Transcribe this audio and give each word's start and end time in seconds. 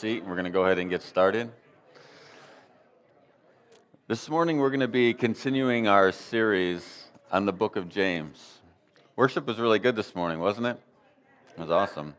seat. 0.00 0.24
We're 0.24 0.34
going 0.34 0.44
to 0.44 0.50
go 0.50 0.64
ahead 0.64 0.78
and 0.78 0.88
get 0.88 1.02
started. 1.02 1.50
This 4.06 4.28
morning, 4.28 4.58
we're 4.58 4.70
going 4.70 4.78
to 4.78 4.86
be 4.86 5.12
continuing 5.12 5.88
our 5.88 6.12
series 6.12 7.08
on 7.32 7.46
the 7.46 7.52
book 7.52 7.74
of 7.74 7.88
James. 7.88 8.60
Worship 9.16 9.44
was 9.44 9.58
really 9.58 9.80
good 9.80 9.96
this 9.96 10.14
morning, 10.14 10.38
wasn't 10.38 10.68
it? 10.68 10.80
It 11.56 11.60
was 11.60 11.72
awesome. 11.72 12.14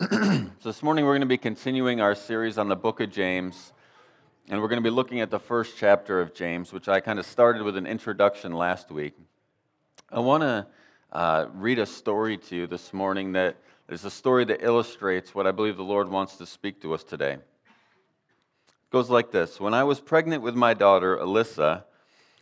so, 0.00 0.50
this 0.64 0.82
morning, 0.82 1.04
we're 1.04 1.12
going 1.12 1.20
to 1.20 1.26
be 1.26 1.38
continuing 1.38 2.00
our 2.00 2.16
series 2.16 2.58
on 2.58 2.68
the 2.68 2.74
book 2.74 2.98
of 2.98 3.12
James, 3.12 3.72
and 4.48 4.60
we're 4.60 4.66
going 4.66 4.82
to 4.82 4.90
be 4.90 4.92
looking 4.92 5.20
at 5.20 5.30
the 5.30 5.38
first 5.38 5.76
chapter 5.78 6.20
of 6.20 6.34
James, 6.34 6.72
which 6.72 6.88
I 6.88 6.98
kind 6.98 7.20
of 7.20 7.26
started 7.26 7.62
with 7.62 7.76
an 7.76 7.86
introduction 7.86 8.52
last 8.52 8.90
week. 8.90 9.14
I 10.10 10.18
want 10.18 10.42
to 10.42 10.66
uh, 11.12 11.46
read 11.54 11.78
a 11.78 11.86
story 11.86 12.36
to 12.36 12.56
you 12.56 12.66
this 12.66 12.92
morning 12.92 13.30
that 13.34 13.54
is 13.90 14.04
a 14.04 14.10
story 14.10 14.44
that 14.44 14.64
illustrates 14.64 15.34
what 15.34 15.46
I 15.46 15.50
believe 15.50 15.76
the 15.76 15.82
Lord 15.82 16.08
wants 16.08 16.36
to 16.36 16.46
speak 16.46 16.80
to 16.82 16.94
us 16.94 17.02
today. 17.02 17.32
It 17.32 17.40
goes 18.90 19.10
like 19.10 19.32
this 19.32 19.58
When 19.58 19.74
I 19.74 19.84
was 19.84 20.00
pregnant 20.00 20.42
with 20.42 20.54
my 20.54 20.74
daughter, 20.74 21.16
Alyssa, 21.16 21.84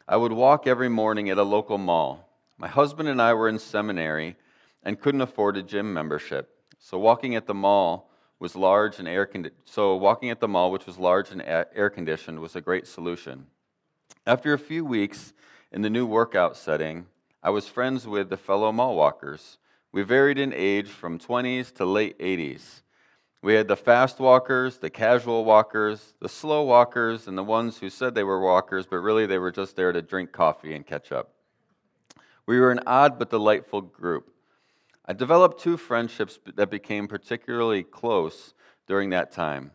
I 0.07 0.17
would 0.17 0.33
walk 0.33 0.67
every 0.67 0.89
morning 0.89 1.31
at 1.31 1.39
a 1.39 1.43
local 1.43 1.79
mall. 1.79 2.29
My 2.59 2.69
husband 2.69 3.09
and 3.09 3.21
I 3.23 3.35
were 3.35 3.49
in 3.49 3.59
seminary 3.59 4.37
and 4.83 5.01
couldn't 5.01 5.21
afford 5.21 5.57
a 5.57 5.63
gym 5.63 5.95
membership. 5.95 6.51
So 6.79 6.99
walking 6.99 7.35
at 7.35 7.47
the 7.47 7.55
mall 7.55 8.11
was 8.39 8.55
large 8.55 8.99
and 8.99 9.09
air 9.09 9.27
condi- 9.27 9.51
so 9.65 9.97
walking 9.97 10.31
at 10.31 10.41
the 10.41 10.49
mall 10.49 10.71
which 10.71 10.87
was 10.87 10.99
large 10.99 11.31
and 11.31 11.43
air 11.43 11.91
conditioned 11.91 12.41
was 12.41 12.57
a 12.57 12.61
great 12.61 12.87
solution. 12.87 13.47
After 14.27 14.53
a 14.53 14.59
few 14.59 14.85
weeks 14.85 15.33
in 15.73 15.83
the 15.83 15.91
new 15.91 16.07
workout 16.07 16.57
setting, 16.57 17.07
I 17.43 17.51
was 17.51 17.67
friends 17.67 18.07
with 18.07 18.29
the 18.29 18.37
fellow 18.37 18.71
mall 18.71 18.97
walkers. 18.97 19.59
We 19.93 20.03
varied 20.03 20.39
in 20.39 20.53
age 20.53 20.89
from 20.89 21.19
20s 21.19 21.75
to 21.77 21.85
late 21.85 22.19
80s. 22.19 22.83
We 23.41 23.55
had 23.55 23.69
the 23.69 23.77
fast 23.77 24.19
walkers, 24.19 24.79
the 24.79 24.91
casual 24.91 25.45
walkers, 25.45 26.15
the 26.21 26.29
slow 26.29 26.65
walkers, 26.65 27.29
and 27.29 27.39
the 27.39 27.45
ones 27.45 27.79
who 27.79 27.89
said 27.89 28.15
they 28.15 28.25
were 28.25 28.41
walkers, 28.41 28.87
but 28.87 28.99
really 28.99 29.27
they 29.27 29.39
were 29.39 29.53
just 29.53 29.77
there 29.77 29.93
to 29.93 30.03
drink 30.03 30.33
coffee 30.33 30.75
and 30.75 30.87
catch 30.87 31.13
up. 31.13 31.31
We 32.47 32.59
were 32.59 32.71
an 32.71 32.81
odd 32.87 33.19
but 33.19 33.31
delightful 33.31 33.83
group. 33.83 34.33
I 35.07 35.13
developed 35.13 35.61
two 35.61 35.77
friendships 35.77 36.39
that 36.57 36.71
became 36.71 37.09
particularly 37.09 37.83
close 37.83 38.55
during 38.87 39.11
that 39.11 39.33
time. 39.33 39.71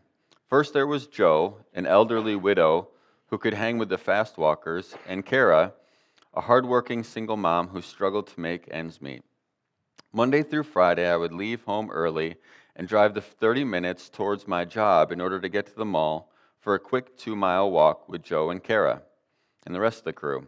First, 0.48 0.74
there 0.74 0.86
was 0.86 1.06
Joe, 1.06 1.56
an 1.72 1.86
elderly 1.86 2.36
widow 2.36 2.88
who 3.28 3.38
could 3.38 3.54
hang 3.54 3.78
with 3.78 3.88
the 3.88 3.98
fast 3.98 4.38
walkers, 4.38 4.94
and 5.08 5.24
Kara, 5.24 5.72
a 6.34 6.42
hardworking 6.42 7.02
single 7.02 7.36
mom 7.36 7.68
who 7.68 7.80
struggled 7.80 8.28
to 8.28 8.40
make 8.40 8.68
ends 8.70 9.00
meet. 9.00 9.24
Monday 10.16 10.44
through 10.44 10.62
Friday, 10.62 11.10
I 11.10 11.16
would 11.16 11.32
leave 11.32 11.64
home 11.64 11.90
early 11.90 12.36
and 12.76 12.86
drive 12.86 13.14
the 13.14 13.20
30 13.20 13.64
minutes 13.64 14.08
towards 14.08 14.46
my 14.46 14.64
job 14.64 15.10
in 15.10 15.20
order 15.20 15.40
to 15.40 15.48
get 15.48 15.66
to 15.66 15.74
the 15.74 15.84
mall 15.84 16.30
for 16.60 16.76
a 16.76 16.78
quick 16.78 17.16
two 17.18 17.34
mile 17.34 17.68
walk 17.68 18.08
with 18.08 18.22
Joe 18.22 18.50
and 18.50 18.62
Kara 18.62 19.02
and 19.66 19.74
the 19.74 19.80
rest 19.80 19.98
of 19.98 20.04
the 20.04 20.12
crew. 20.12 20.46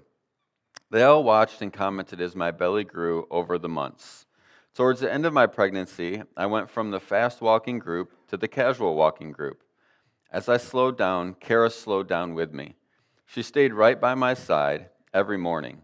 They 0.93 1.03
all 1.03 1.25
watched 1.25 1.63
and 1.63 1.73
commented 1.73 2.21
as 2.21 2.37
my 2.37 2.53
belly 2.53 2.85
grew 2.85 3.27
over 3.29 3.59
the 3.59 3.69
months. 3.69 4.27
Towards 4.73 5.01
the 5.01 5.13
end 5.13 5.27
of 5.27 5.33
my 5.33 5.49
pregnancy, 5.49 6.23
I 6.37 6.47
went 6.47 6.71
from 6.71 6.93
the 6.93 7.01
fast 7.01 7.41
walking 7.41 7.81
group 7.81 8.13
to 8.29 8.37
the 8.37 8.47
casual 8.47 8.95
walking 8.95 9.33
group. 9.33 9.65
As 10.31 10.49
I 10.49 10.59
slowed 10.59 10.97
down, 10.97 11.35
Kara 11.41 11.71
slowed 11.71 12.07
down 12.07 12.35
with 12.35 12.55
me. 12.55 12.77
She 13.27 13.43
stayed 13.43 13.75
right 13.75 14.01
by 14.01 14.15
my 14.15 14.35
side 14.35 14.91
every 15.13 15.39
morning. 15.39 15.83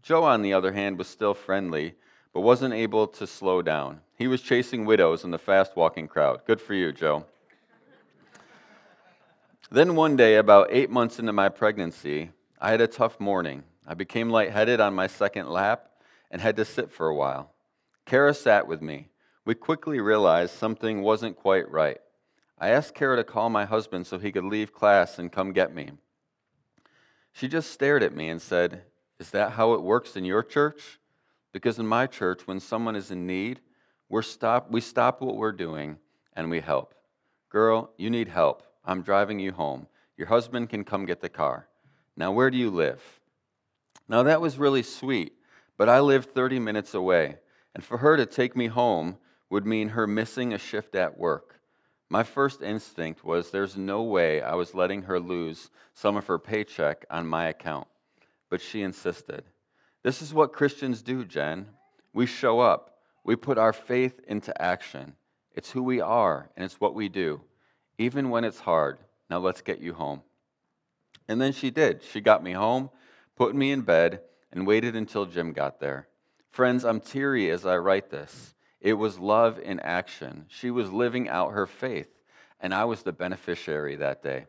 Joe, 0.00 0.24
on 0.24 0.40
the 0.40 0.54
other 0.54 0.72
hand, 0.72 0.96
was 0.96 1.08
still 1.08 1.34
friendly 1.34 1.94
but 2.32 2.40
wasn't 2.40 2.74
able 2.74 3.06
to 3.06 3.26
slow 3.26 3.62
down. 3.62 4.00
He 4.16 4.26
was 4.26 4.42
chasing 4.42 4.84
widows 4.84 5.24
in 5.24 5.30
the 5.30 5.38
fast 5.38 5.76
walking 5.76 6.08
crowd. 6.08 6.42
Good 6.46 6.60
for 6.60 6.74
you, 6.74 6.92
Joe. 6.92 7.24
then 9.70 9.94
one 9.94 10.16
day, 10.16 10.36
about 10.36 10.68
eight 10.70 10.90
months 10.90 11.18
into 11.18 11.32
my 11.32 11.48
pregnancy, 11.48 12.30
I 12.60 12.70
had 12.70 12.80
a 12.80 12.86
tough 12.86 13.20
morning. 13.20 13.64
I 13.86 13.94
became 13.94 14.30
lightheaded 14.30 14.80
on 14.80 14.94
my 14.94 15.06
second 15.06 15.48
lap 15.48 15.88
and 16.30 16.42
had 16.42 16.56
to 16.56 16.64
sit 16.64 16.90
for 16.90 17.08
a 17.08 17.14
while. 17.14 17.52
Kara 18.04 18.34
sat 18.34 18.66
with 18.66 18.82
me. 18.82 19.08
We 19.44 19.54
quickly 19.54 20.00
realized 20.00 20.54
something 20.54 21.02
wasn't 21.02 21.36
quite 21.36 21.70
right. 21.70 21.98
I 22.58 22.70
asked 22.70 22.94
Kara 22.94 23.16
to 23.16 23.24
call 23.24 23.50
my 23.50 23.64
husband 23.64 24.06
so 24.06 24.18
he 24.18 24.32
could 24.32 24.44
leave 24.44 24.74
class 24.74 25.18
and 25.18 25.32
come 25.32 25.52
get 25.52 25.74
me. 25.74 25.92
She 27.32 27.48
just 27.48 27.70
stared 27.70 28.02
at 28.02 28.14
me 28.14 28.28
and 28.28 28.42
said, 28.42 28.82
Is 29.20 29.30
that 29.30 29.52
how 29.52 29.74
it 29.74 29.82
works 29.82 30.16
in 30.16 30.24
your 30.24 30.42
church? 30.42 30.98
Because 31.58 31.80
in 31.80 31.88
my 31.88 32.06
church, 32.06 32.46
when 32.46 32.60
someone 32.60 32.94
is 32.94 33.10
in 33.10 33.26
need, 33.26 33.58
we're 34.08 34.22
stop, 34.22 34.70
we 34.70 34.80
stop 34.80 35.20
what 35.20 35.34
we're 35.34 35.50
doing 35.50 35.98
and 36.34 36.48
we 36.48 36.60
help. 36.60 36.94
Girl, 37.50 37.90
you 37.96 38.10
need 38.10 38.28
help. 38.28 38.62
I'm 38.84 39.02
driving 39.02 39.40
you 39.40 39.50
home. 39.50 39.88
Your 40.16 40.28
husband 40.28 40.70
can 40.70 40.84
come 40.84 41.04
get 41.04 41.20
the 41.20 41.28
car. 41.28 41.66
Now, 42.16 42.30
where 42.30 42.48
do 42.48 42.56
you 42.56 42.70
live? 42.70 43.02
Now, 44.08 44.22
that 44.22 44.40
was 44.40 44.56
really 44.56 44.84
sweet, 44.84 45.32
but 45.76 45.88
I 45.88 45.98
live 45.98 46.26
30 46.26 46.60
minutes 46.60 46.94
away, 46.94 47.38
and 47.74 47.82
for 47.82 47.98
her 47.98 48.16
to 48.16 48.24
take 48.24 48.54
me 48.54 48.68
home 48.68 49.18
would 49.50 49.66
mean 49.66 49.88
her 49.88 50.06
missing 50.06 50.52
a 50.52 50.58
shift 50.58 50.94
at 50.94 51.18
work. 51.18 51.58
My 52.08 52.22
first 52.22 52.62
instinct 52.62 53.24
was 53.24 53.50
there's 53.50 53.76
no 53.76 54.04
way 54.04 54.40
I 54.42 54.54
was 54.54 54.76
letting 54.76 55.02
her 55.02 55.18
lose 55.18 55.70
some 55.92 56.16
of 56.16 56.28
her 56.28 56.38
paycheck 56.38 57.04
on 57.10 57.26
my 57.26 57.48
account, 57.48 57.88
but 58.48 58.60
she 58.60 58.82
insisted. 58.82 59.42
This 60.08 60.22
is 60.22 60.32
what 60.32 60.54
Christians 60.54 61.02
do, 61.02 61.22
Jen. 61.22 61.66
We 62.14 62.24
show 62.24 62.60
up, 62.60 62.96
we 63.24 63.36
put 63.36 63.58
our 63.58 63.74
faith 63.74 64.18
into 64.26 64.58
action. 64.58 65.12
It's 65.54 65.70
who 65.70 65.82
we 65.82 66.00
are, 66.00 66.48
and 66.56 66.64
it's 66.64 66.80
what 66.80 66.94
we 66.94 67.10
do, 67.10 67.42
even 67.98 68.30
when 68.30 68.42
it's 68.42 68.60
hard. 68.60 69.00
Now 69.28 69.36
let's 69.40 69.60
get 69.60 69.80
you 69.80 69.92
home. 69.92 70.22
And 71.28 71.38
then 71.38 71.52
she 71.52 71.70
did. 71.70 72.02
She 72.02 72.22
got 72.22 72.42
me 72.42 72.52
home, 72.52 72.88
put 73.36 73.54
me 73.54 73.70
in 73.70 73.82
bed, 73.82 74.22
and 74.50 74.66
waited 74.66 74.96
until 74.96 75.26
Jim 75.26 75.52
got 75.52 75.78
there. 75.78 76.08
Friends, 76.52 76.86
I'm 76.86 77.00
teary 77.00 77.50
as 77.50 77.66
I 77.66 77.76
write 77.76 78.08
this. 78.08 78.54
It 78.80 78.94
was 78.94 79.18
love 79.18 79.58
in 79.58 79.78
action. 79.78 80.46
She 80.48 80.70
was 80.70 80.90
living 80.90 81.28
out 81.28 81.52
her 81.52 81.66
faith, 81.66 82.08
and 82.60 82.72
I 82.72 82.86
was 82.86 83.02
the 83.02 83.12
beneficiary 83.12 83.96
that 83.96 84.22
day. 84.22 84.46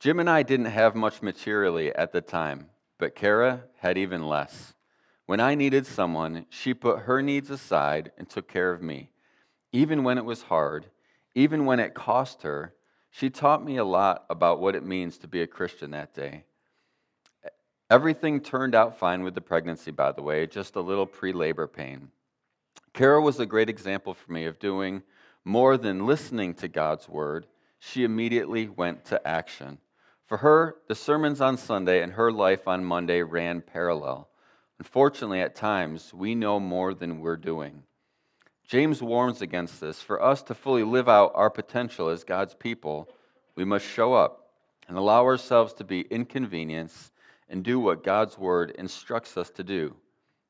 Jim 0.00 0.20
and 0.20 0.28
I 0.28 0.42
didn't 0.42 0.66
have 0.66 0.94
much 0.94 1.22
materially 1.22 1.94
at 1.94 2.12
the 2.12 2.20
time, 2.20 2.68
but 3.00 3.16
Kara 3.16 3.64
had 3.78 3.98
even 3.98 4.28
less. 4.28 4.74
When 5.26 5.40
I 5.40 5.54
needed 5.54 5.86
someone, 5.86 6.46
she 6.50 6.74
put 6.74 7.00
her 7.00 7.22
needs 7.22 7.50
aside 7.50 8.12
and 8.18 8.28
took 8.28 8.46
care 8.46 8.72
of 8.72 8.82
me. 8.82 9.10
Even 9.72 10.04
when 10.04 10.18
it 10.18 10.24
was 10.24 10.42
hard, 10.42 10.86
even 11.34 11.64
when 11.64 11.80
it 11.80 11.94
cost 11.94 12.42
her, 12.42 12.74
she 13.10 13.30
taught 13.30 13.64
me 13.64 13.78
a 13.78 13.84
lot 13.84 14.26
about 14.28 14.60
what 14.60 14.76
it 14.76 14.84
means 14.84 15.18
to 15.18 15.28
be 15.28 15.40
a 15.40 15.46
Christian 15.46 15.92
that 15.92 16.14
day. 16.14 16.44
Everything 17.88 18.40
turned 18.40 18.74
out 18.74 18.98
fine 18.98 19.22
with 19.22 19.34
the 19.34 19.40
pregnancy, 19.40 19.90
by 19.90 20.12
the 20.12 20.22
way, 20.22 20.46
just 20.46 20.76
a 20.76 20.80
little 20.80 21.06
pre 21.06 21.32
labor 21.32 21.66
pain. 21.66 22.10
Kara 22.92 23.20
was 23.20 23.40
a 23.40 23.46
great 23.46 23.68
example 23.68 24.14
for 24.14 24.30
me 24.30 24.44
of 24.44 24.58
doing 24.58 25.02
more 25.44 25.76
than 25.76 26.06
listening 26.06 26.54
to 26.54 26.68
God's 26.68 27.08
word. 27.08 27.46
She 27.78 28.04
immediately 28.04 28.68
went 28.68 29.06
to 29.06 29.26
action. 29.26 29.78
For 30.30 30.36
her, 30.36 30.76
the 30.86 30.94
sermons 30.94 31.40
on 31.40 31.56
Sunday 31.56 32.04
and 32.04 32.12
her 32.12 32.30
life 32.30 32.68
on 32.68 32.84
Monday 32.84 33.20
ran 33.20 33.62
parallel. 33.62 34.28
Unfortunately, 34.78 35.40
at 35.40 35.56
times, 35.56 36.14
we 36.14 36.36
know 36.36 36.60
more 36.60 36.94
than 36.94 37.18
we're 37.18 37.36
doing. 37.36 37.82
James 38.62 39.02
warns 39.02 39.42
against 39.42 39.80
this. 39.80 40.00
For 40.00 40.22
us 40.22 40.40
to 40.44 40.54
fully 40.54 40.84
live 40.84 41.08
out 41.08 41.32
our 41.34 41.50
potential 41.50 42.10
as 42.10 42.22
God's 42.22 42.54
people, 42.54 43.08
we 43.56 43.64
must 43.64 43.84
show 43.84 44.14
up 44.14 44.52
and 44.86 44.96
allow 44.96 45.24
ourselves 45.24 45.72
to 45.72 45.84
be 45.84 46.02
inconvenienced 46.02 47.10
and 47.48 47.64
do 47.64 47.80
what 47.80 48.04
God's 48.04 48.38
word 48.38 48.70
instructs 48.78 49.36
us 49.36 49.50
to 49.50 49.64
do 49.64 49.96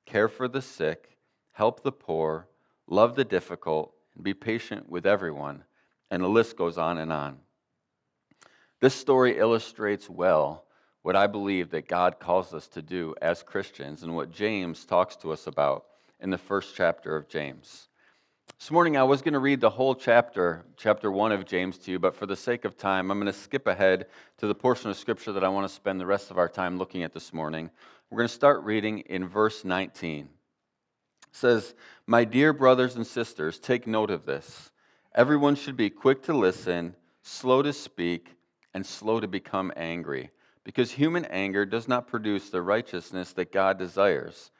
care 0.04 0.28
for 0.28 0.46
the 0.46 0.60
sick, 0.60 1.16
help 1.52 1.82
the 1.82 1.92
poor, 1.92 2.46
love 2.86 3.14
the 3.14 3.24
difficult, 3.24 3.94
and 4.14 4.22
be 4.22 4.34
patient 4.34 4.90
with 4.90 5.06
everyone. 5.06 5.64
And 6.10 6.22
the 6.22 6.28
list 6.28 6.58
goes 6.58 6.76
on 6.76 6.98
and 6.98 7.10
on. 7.10 7.38
This 8.80 8.94
story 8.94 9.36
illustrates 9.36 10.08
well 10.08 10.64
what 11.02 11.14
I 11.14 11.26
believe 11.26 11.70
that 11.70 11.86
God 11.86 12.18
calls 12.18 12.54
us 12.54 12.66
to 12.68 12.80
do 12.80 13.14
as 13.20 13.42
Christians 13.42 14.02
and 14.02 14.16
what 14.16 14.32
James 14.32 14.86
talks 14.86 15.16
to 15.16 15.32
us 15.32 15.46
about 15.46 15.84
in 16.18 16.30
the 16.30 16.38
first 16.38 16.74
chapter 16.74 17.14
of 17.14 17.28
James. 17.28 17.88
This 18.58 18.70
morning 18.70 18.96
I 18.96 19.02
was 19.02 19.20
going 19.20 19.34
to 19.34 19.38
read 19.38 19.60
the 19.60 19.68
whole 19.68 19.94
chapter, 19.94 20.64
chapter 20.78 21.10
1 21.10 21.30
of 21.30 21.44
James 21.44 21.76
to 21.78 21.90
you, 21.90 21.98
but 21.98 22.16
for 22.16 22.24
the 22.24 22.36
sake 22.36 22.64
of 22.64 22.78
time, 22.78 23.10
I'm 23.10 23.18
going 23.18 23.30
to 23.30 23.38
skip 23.38 23.66
ahead 23.66 24.06
to 24.38 24.46
the 24.46 24.54
portion 24.54 24.88
of 24.88 24.96
Scripture 24.96 25.32
that 25.32 25.44
I 25.44 25.48
want 25.50 25.68
to 25.68 25.74
spend 25.74 26.00
the 26.00 26.06
rest 26.06 26.30
of 26.30 26.38
our 26.38 26.48
time 26.48 26.78
looking 26.78 27.02
at 27.02 27.12
this 27.12 27.34
morning. 27.34 27.70
We're 28.08 28.18
going 28.18 28.28
to 28.28 28.34
start 28.34 28.64
reading 28.64 29.00
in 29.00 29.28
verse 29.28 29.62
19. 29.62 30.24
It 30.24 30.28
says, 31.32 31.74
My 32.06 32.24
dear 32.24 32.54
brothers 32.54 32.96
and 32.96 33.06
sisters, 33.06 33.58
take 33.58 33.86
note 33.86 34.10
of 34.10 34.24
this. 34.24 34.70
Everyone 35.14 35.54
should 35.54 35.76
be 35.76 35.90
quick 35.90 36.22
to 36.22 36.32
listen, 36.32 36.94
slow 37.22 37.60
to 37.62 37.74
speak, 37.74 38.36
and 38.74 38.84
slow 38.84 39.20
to 39.20 39.28
become 39.28 39.72
angry, 39.76 40.30
because 40.64 40.92
human 40.92 41.24
anger 41.26 41.64
does 41.64 41.88
not 41.88 42.08
produce 42.08 42.50
the 42.50 42.62
righteousness 42.62 43.32
that 43.32 43.52
God 43.52 43.78
desires. 43.78 44.50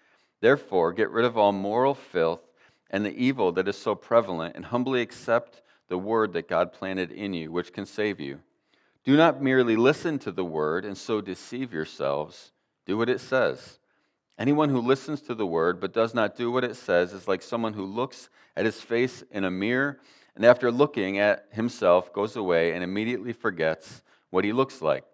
Therefore, 0.40 0.92
get 0.92 1.10
rid 1.10 1.24
of 1.24 1.36
all 1.36 1.52
moral 1.52 1.94
filth 1.94 2.40
and 2.90 3.04
the 3.04 3.16
evil 3.16 3.52
that 3.52 3.68
is 3.68 3.78
so 3.78 3.94
prevalent, 3.94 4.56
and 4.56 4.64
humbly 4.64 5.00
accept 5.00 5.62
the 5.88 5.98
word 5.98 6.32
that 6.32 6.48
God 6.48 6.72
planted 6.72 7.12
in 7.12 7.32
you, 7.32 7.52
which 7.52 7.72
can 7.72 7.86
save 7.86 8.18
you. 8.18 8.40
Do 9.04 9.16
not 9.16 9.42
merely 9.42 9.76
listen 9.76 10.18
to 10.20 10.32
the 10.32 10.44
word 10.44 10.84
and 10.84 10.96
so 10.96 11.20
deceive 11.20 11.72
yourselves. 11.72 12.52
Do 12.86 12.96
what 12.96 13.08
it 13.08 13.20
says. 13.20 13.78
Anyone 14.38 14.70
who 14.70 14.80
listens 14.80 15.20
to 15.22 15.34
the 15.34 15.46
word 15.46 15.80
but 15.80 15.92
does 15.92 16.14
not 16.14 16.36
do 16.36 16.50
what 16.50 16.64
it 16.64 16.76
says 16.76 17.12
is 17.12 17.28
like 17.28 17.42
someone 17.42 17.74
who 17.74 17.84
looks 17.84 18.28
at 18.56 18.64
his 18.64 18.80
face 18.80 19.22
in 19.30 19.44
a 19.44 19.50
mirror 19.50 20.00
and 20.40 20.46
after 20.46 20.72
looking 20.72 21.18
at 21.18 21.44
himself 21.50 22.14
goes 22.14 22.34
away 22.34 22.72
and 22.72 22.82
immediately 22.82 23.34
forgets 23.34 24.02
what 24.30 24.42
he 24.42 24.54
looks 24.54 24.80
like. 24.80 25.04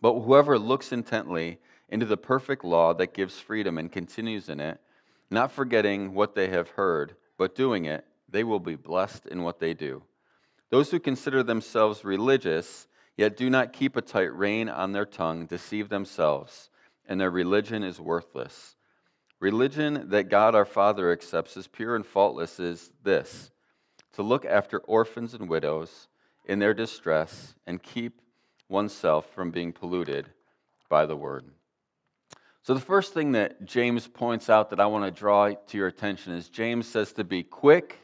But 0.00 0.20
whoever 0.20 0.58
looks 0.58 0.90
intently 0.90 1.58
into 1.90 2.06
the 2.06 2.16
perfect 2.16 2.64
law 2.64 2.94
that 2.94 3.12
gives 3.12 3.38
freedom 3.38 3.76
and 3.76 3.92
continues 3.92 4.48
in 4.48 4.58
it, 4.58 4.80
not 5.30 5.52
forgetting 5.52 6.14
what 6.14 6.34
they 6.34 6.48
have 6.48 6.70
heard, 6.70 7.14
but 7.36 7.54
doing 7.54 7.84
it, 7.84 8.06
they 8.26 8.42
will 8.42 8.58
be 8.58 8.74
blessed 8.74 9.26
in 9.26 9.42
what 9.42 9.60
they 9.60 9.74
do. 9.74 10.02
Those 10.70 10.90
who 10.90 10.98
consider 10.98 11.42
themselves 11.42 12.02
religious, 12.02 12.88
yet 13.18 13.36
do 13.36 13.50
not 13.50 13.74
keep 13.74 13.96
a 13.96 14.00
tight 14.00 14.32
rein 14.32 14.70
on 14.70 14.92
their 14.92 15.04
tongue, 15.04 15.44
deceive 15.44 15.90
themselves, 15.90 16.70
and 17.06 17.20
their 17.20 17.30
religion 17.30 17.82
is 17.82 18.00
worthless. 18.00 18.76
Religion 19.40 20.08
that 20.08 20.30
God 20.30 20.54
our 20.54 20.64
Father 20.64 21.12
accepts 21.12 21.54
as 21.58 21.66
pure 21.66 21.94
and 21.94 22.06
faultless 22.06 22.58
is 22.58 22.90
this 23.04 23.50
to 24.18 24.24
look 24.24 24.44
after 24.44 24.80
orphans 24.80 25.32
and 25.32 25.48
widows 25.48 26.08
in 26.46 26.58
their 26.58 26.74
distress 26.74 27.54
and 27.68 27.80
keep 27.80 28.20
oneself 28.68 29.32
from 29.32 29.52
being 29.52 29.72
polluted 29.72 30.28
by 30.88 31.06
the 31.06 31.14
word. 31.14 31.44
So, 32.64 32.74
the 32.74 32.80
first 32.80 33.14
thing 33.14 33.30
that 33.32 33.64
James 33.64 34.08
points 34.08 34.50
out 34.50 34.70
that 34.70 34.80
I 34.80 34.86
want 34.86 35.04
to 35.04 35.16
draw 35.16 35.50
to 35.50 35.78
your 35.78 35.86
attention 35.86 36.32
is 36.32 36.48
James 36.48 36.88
says 36.88 37.12
to 37.12 37.22
be 37.22 37.44
quick, 37.44 37.96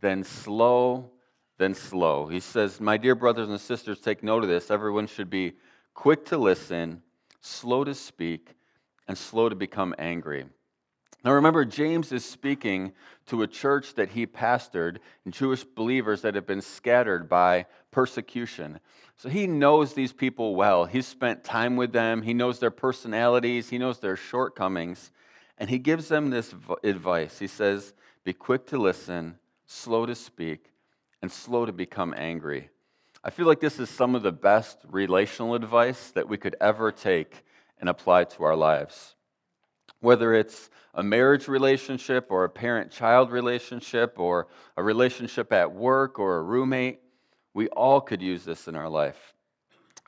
then 0.00 0.24
slow, 0.24 1.12
then 1.56 1.72
slow. 1.72 2.26
He 2.26 2.40
says, 2.40 2.80
My 2.80 2.96
dear 2.96 3.14
brothers 3.14 3.48
and 3.48 3.60
sisters, 3.60 4.00
take 4.00 4.24
note 4.24 4.42
of 4.42 4.48
this. 4.48 4.72
Everyone 4.72 5.06
should 5.06 5.30
be 5.30 5.52
quick 5.94 6.24
to 6.26 6.36
listen, 6.36 7.00
slow 7.42 7.84
to 7.84 7.94
speak, 7.94 8.56
and 9.06 9.16
slow 9.16 9.48
to 9.48 9.54
become 9.54 9.94
angry. 10.00 10.46
Now 11.24 11.32
remember, 11.32 11.64
James 11.64 12.12
is 12.12 12.22
speaking 12.22 12.92
to 13.26 13.42
a 13.42 13.46
church 13.46 13.94
that 13.94 14.10
he 14.10 14.26
pastored, 14.26 14.98
Jewish 15.30 15.64
believers 15.64 16.20
that 16.20 16.34
have 16.34 16.46
been 16.46 16.60
scattered 16.60 17.30
by 17.30 17.64
persecution. 17.90 18.78
So 19.16 19.30
he 19.30 19.46
knows 19.46 19.94
these 19.94 20.12
people 20.12 20.54
well. 20.54 20.84
He's 20.84 21.06
spent 21.06 21.42
time 21.42 21.76
with 21.76 21.92
them, 21.92 22.20
he 22.20 22.34
knows 22.34 22.58
their 22.58 22.70
personalities, 22.70 23.70
he 23.70 23.78
knows 23.78 24.00
their 24.00 24.16
shortcomings, 24.16 25.10
and 25.56 25.70
he 25.70 25.78
gives 25.78 26.08
them 26.08 26.28
this 26.28 26.54
advice. 26.82 27.38
He 27.38 27.46
says, 27.46 27.94
Be 28.24 28.34
quick 28.34 28.66
to 28.66 28.78
listen, 28.78 29.38
slow 29.64 30.04
to 30.04 30.14
speak, 30.14 30.72
and 31.22 31.32
slow 31.32 31.64
to 31.64 31.72
become 31.72 32.12
angry. 32.18 32.68
I 33.22 33.30
feel 33.30 33.46
like 33.46 33.60
this 33.60 33.80
is 33.80 33.88
some 33.88 34.14
of 34.14 34.22
the 34.22 34.32
best 34.32 34.76
relational 34.90 35.54
advice 35.54 36.10
that 36.10 36.28
we 36.28 36.36
could 36.36 36.56
ever 36.60 36.92
take 36.92 37.44
and 37.80 37.88
apply 37.88 38.24
to 38.24 38.44
our 38.44 38.56
lives 38.56 39.13
whether 40.00 40.34
it's 40.34 40.70
a 40.94 41.02
marriage 41.02 41.48
relationship 41.48 42.26
or 42.30 42.44
a 42.44 42.48
parent 42.48 42.90
child 42.90 43.32
relationship 43.32 44.18
or 44.18 44.48
a 44.76 44.82
relationship 44.82 45.52
at 45.52 45.72
work 45.72 46.18
or 46.18 46.36
a 46.36 46.42
roommate, 46.42 47.00
we 47.52 47.68
all 47.68 48.00
could 48.00 48.22
use 48.22 48.44
this 48.44 48.68
in 48.68 48.76
our 48.76 48.88
life. 48.88 49.34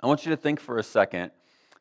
I 0.02 0.06
want 0.06 0.24
you 0.24 0.30
to 0.30 0.36
think 0.36 0.60
for 0.60 0.78
a 0.78 0.82
second 0.82 1.32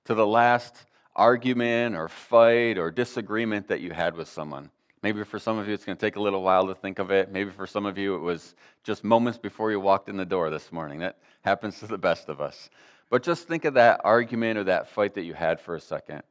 to 0.06 0.14
the 0.14 0.26
last 0.26 0.86
argument 1.16 1.96
or 1.96 2.08
fight 2.08 2.78
or 2.78 2.92
disagreement 2.92 3.68
that 3.68 3.82
you 3.82 3.92
had 3.92 4.16
with 4.16 4.28
someone. 4.28 4.70
Maybe 5.04 5.24
for 5.24 5.38
some 5.38 5.60
of 5.60 5.68
you, 5.68 5.74
it's 5.74 5.86
going 5.86 5.98
to 5.98 6.04
take 6.04 6.16
a 6.16 6.22
little 6.22 6.42
while 6.42 6.68
to 6.68 6.74
think 6.74 6.98
of 6.98 7.12
it. 7.12 7.32
Maybe 7.32 7.52
for 7.52 7.68
some 7.68 7.86
of 7.86 7.98
you, 7.98 8.16
it 8.16 8.22
was 8.22 8.56
just 8.84 9.04
moments 9.04 9.38
before 9.38 9.70
you 9.70 9.80
walked 9.80 10.10
in 10.10 10.18
the 10.18 10.26
door 10.26 10.50
this 10.50 10.72
morning. 10.72 11.00
That 11.00 11.18
happens 11.44 11.80
to 11.80 11.88
the 11.88 11.98
best 11.98 12.28
of 12.28 12.42
us. 12.42 12.70
But 13.12 13.22
just 13.22 13.48
think 13.48 13.66
of 13.66 13.76
that 13.76 14.02
argument 14.04 14.58
or 14.58 14.64
that 14.64 14.90
fight 14.90 15.14
that 15.14 15.24
you 15.24 15.36
had 15.36 15.62
for 15.62 15.76
a 15.76 15.80
second. 15.80 16.24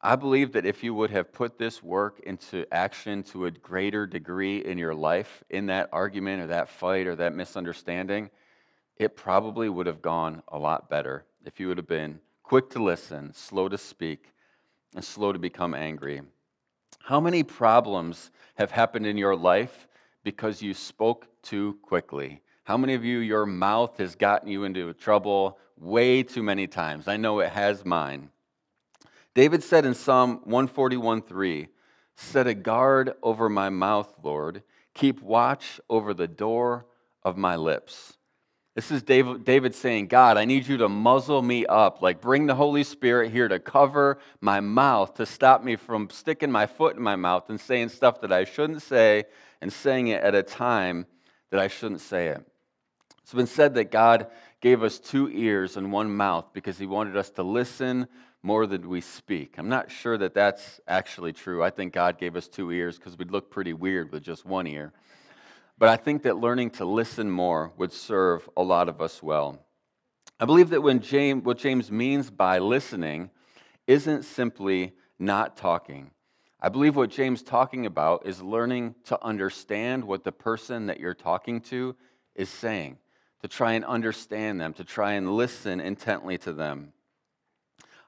I 0.00 0.14
believe 0.14 0.52
that 0.52 0.64
if 0.64 0.84
you 0.84 0.94
would 0.94 1.10
have 1.10 1.32
put 1.32 1.58
this 1.58 1.82
work 1.82 2.20
into 2.20 2.64
action 2.72 3.24
to 3.24 3.46
a 3.46 3.50
greater 3.50 4.06
degree 4.06 4.64
in 4.64 4.78
your 4.78 4.94
life, 4.94 5.42
in 5.50 5.66
that 5.66 5.88
argument 5.92 6.42
or 6.42 6.46
that 6.48 6.68
fight 6.68 7.08
or 7.08 7.16
that 7.16 7.34
misunderstanding, 7.34 8.30
it 8.96 9.16
probably 9.16 9.68
would 9.68 9.86
have 9.86 10.00
gone 10.00 10.42
a 10.48 10.58
lot 10.58 10.88
better 10.88 11.24
if 11.44 11.58
you 11.58 11.66
would 11.66 11.78
have 11.78 11.88
been 11.88 12.20
quick 12.44 12.70
to 12.70 12.82
listen, 12.82 13.32
slow 13.34 13.68
to 13.68 13.76
speak, 13.76 14.32
and 14.94 15.04
slow 15.04 15.32
to 15.32 15.38
become 15.38 15.74
angry. 15.74 16.22
How 17.00 17.18
many 17.20 17.42
problems 17.42 18.30
have 18.54 18.70
happened 18.70 19.06
in 19.06 19.18
your 19.18 19.34
life 19.34 19.88
because 20.22 20.62
you 20.62 20.74
spoke 20.74 21.26
too 21.42 21.76
quickly? 21.82 22.40
How 22.64 22.76
many 22.76 22.94
of 22.94 23.04
you, 23.04 23.18
your 23.18 23.46
mouth 23.46 23.98
has 23.98 24.14
gotten 24.14 24.48
you 24.48 24.64
into 24.64 24.92
trouble 24.94 25.58
way 25.76 26.22
too 26.22 26.42
many 26.42 26.66
times? 26.66 27.08
I 27.08 27.16
know 27.16 27.40
it 27.40 27.50
has 27.50 27.84
mine. 27.84 28.30
David 29.38 29.62
said 29.62 29.86
in 29.86 29.94
Psalm 29.94 30.40
141:3, 30.48 31.68
Set 32.16 32.48
a 32.48 32.54
guard 32.54 33.14
over 33.22 33.48
my 33.48 33.70
mouth, 33.70 34.12
Lord. 34.20 34.64
Keep 34.94 35.22
watch 35.22 35.80
over 35.88 36.12
the 36.12 36.26
door 36.26 36.86
of 37.22 37.36
my 37.36 37.54
lips. 37.54 38.18
This 38.74 38.90
is 38.90 39.04
David, 39.04 39.44
David 39.44 39.76
saying, 39.76 40.08
God, 40.08 40.38
I 40.38 40.44
need 40.44 40.66
you 40.66 40.78
to 40.78 40.88
muzzle 40.88 41.40
me 41.40 41.64
up. 41.66 42.02
Like, 42.02 42.20
bring 42.20 42.46
the 42.46 42.56
Holy 42.56 42.82
Spirit 42.82 43.30
here 43.30 43.46
to 43.46 43.60
cover 43.60 44.18
my 44.40 44.58
mouth, 44.58 45.14
to 45.14 45.24
stop 45.24 45.62
me 45.62 45.76
from 45.76 46.10
sticking 46.10 46.50
my 46.50 46.66
foot 46.66 46.96
in 46.96 47.02
my 47.04 47.14
mouth 47.14 47.48
and 47.48 47.60
saying 47.60 47.90
stuff 47.90 48.20
that 48.22 48.32
I 48.32 48.42
shouldn't 48.42 48.82
say 48.82 49.22
and 49.60 49.72
saying 49.72 50.08
it 50.08 50.20
at 50.20 50.34
a 50.34 50.42
time 50.42 51.06
that 51.52 51.60
I 51.60 51.68
shouldn't 51.68 52.00
say 52.00 52.26
it. 52.26 52.44
It's 53.28 53.34
been 53.34 53.46
said 53.46 53.74
that 53.74 53.90
God 53.90 54.28
gave 54.62 54.82
us 54.82 54.98
two 54.98 55.28
ears 55.28 55.76
and 55.76 55.92
one 55.92 56.16
mouth 56.16 56.46
because 56.54 56.78
he 56.78 56.86
wanted 56.86 57.14
us 57.14 57.28
to 57.32 57.42
listen 57.42 58.08
more 58.42 58.66
than 58.66 58.88
we 58.88 59.02
speak. 59.02 59.56
I'm 59.58 59.68
not 59.68 59.90
sure 59.90 60.16
that 60.16 60.32
that's 60.32 60.80
actually 60.88 61.34
true. 61.34 61.62
I 61.62 61.68
think 61.68 61.92
God 61.92 62.16
gave 62.16 62.36
us 62.36 62.48
two 62.48 62.72
ears 62.72 62.96
because 62.96 63.18
we'd 63.18 63.30
look 63.30 63.50
pretty 63.50 63.74
weird 63.74 64.12
with 64.12 64.22
just 64.22 64.46
one 64.46 64.66
ear. 64.66 64.94
But 65.76 65.90
I 65.90 65.96
think 65.96 66.22
that 66.22 66.38
learning 66.38 66.70
to 66.70 66.86
listen 66.86 67.30
more 67.30 67.70
would 67.76 67.92
serve 67.92 68.48
a 68.56 68.62
lot 68.62 68.88
of 68.88 69.02
us 69.02 69.22
well. 69.22 69.58
I 70.40 70.46
believe 70.46 70.70
that 70.70 70.80
when 70.80 71.00
James, 71.00 71.44
what 71.44 71.58
James 71.58 71.92
means 71.92 72.30
by 72.30 72.60
listening 72.60 73.28
isn't 73.86 74.24
simply 74.24 74.94
not 75.18 75.54
talking. 75.54 76.12
I 76.62 76.70
believe 76.70 76.96
what 76.96 77.10
James 77.10 77.40
is 77.40 77.44
talking 77.44 77.84
about 77.84 78.26
is 78.26 78.40
learning 78.40 78.94
to 79.04 79.22
understand 79.22 80.02
what 80.02 80.24
the 80.24 80.32
person 80.32 80.86
that 80.86 80.98
you're 80.98 81.12
talking 81.12 81.60
to 81.60 81.94
is 82.34 82.48
saying, 82.48 82.96
to 83.40 83.48
try 83.48 83.72
and 83.72 83.84
understand 83.84 84.60
them, 84.60 84.72
to 84.74 84.84
try 84.84 85.12
and 85.12 85.36
listen 85.36 85.80
intently 85.80 86.38
to 86.38 86.52
them. 86.52 86.92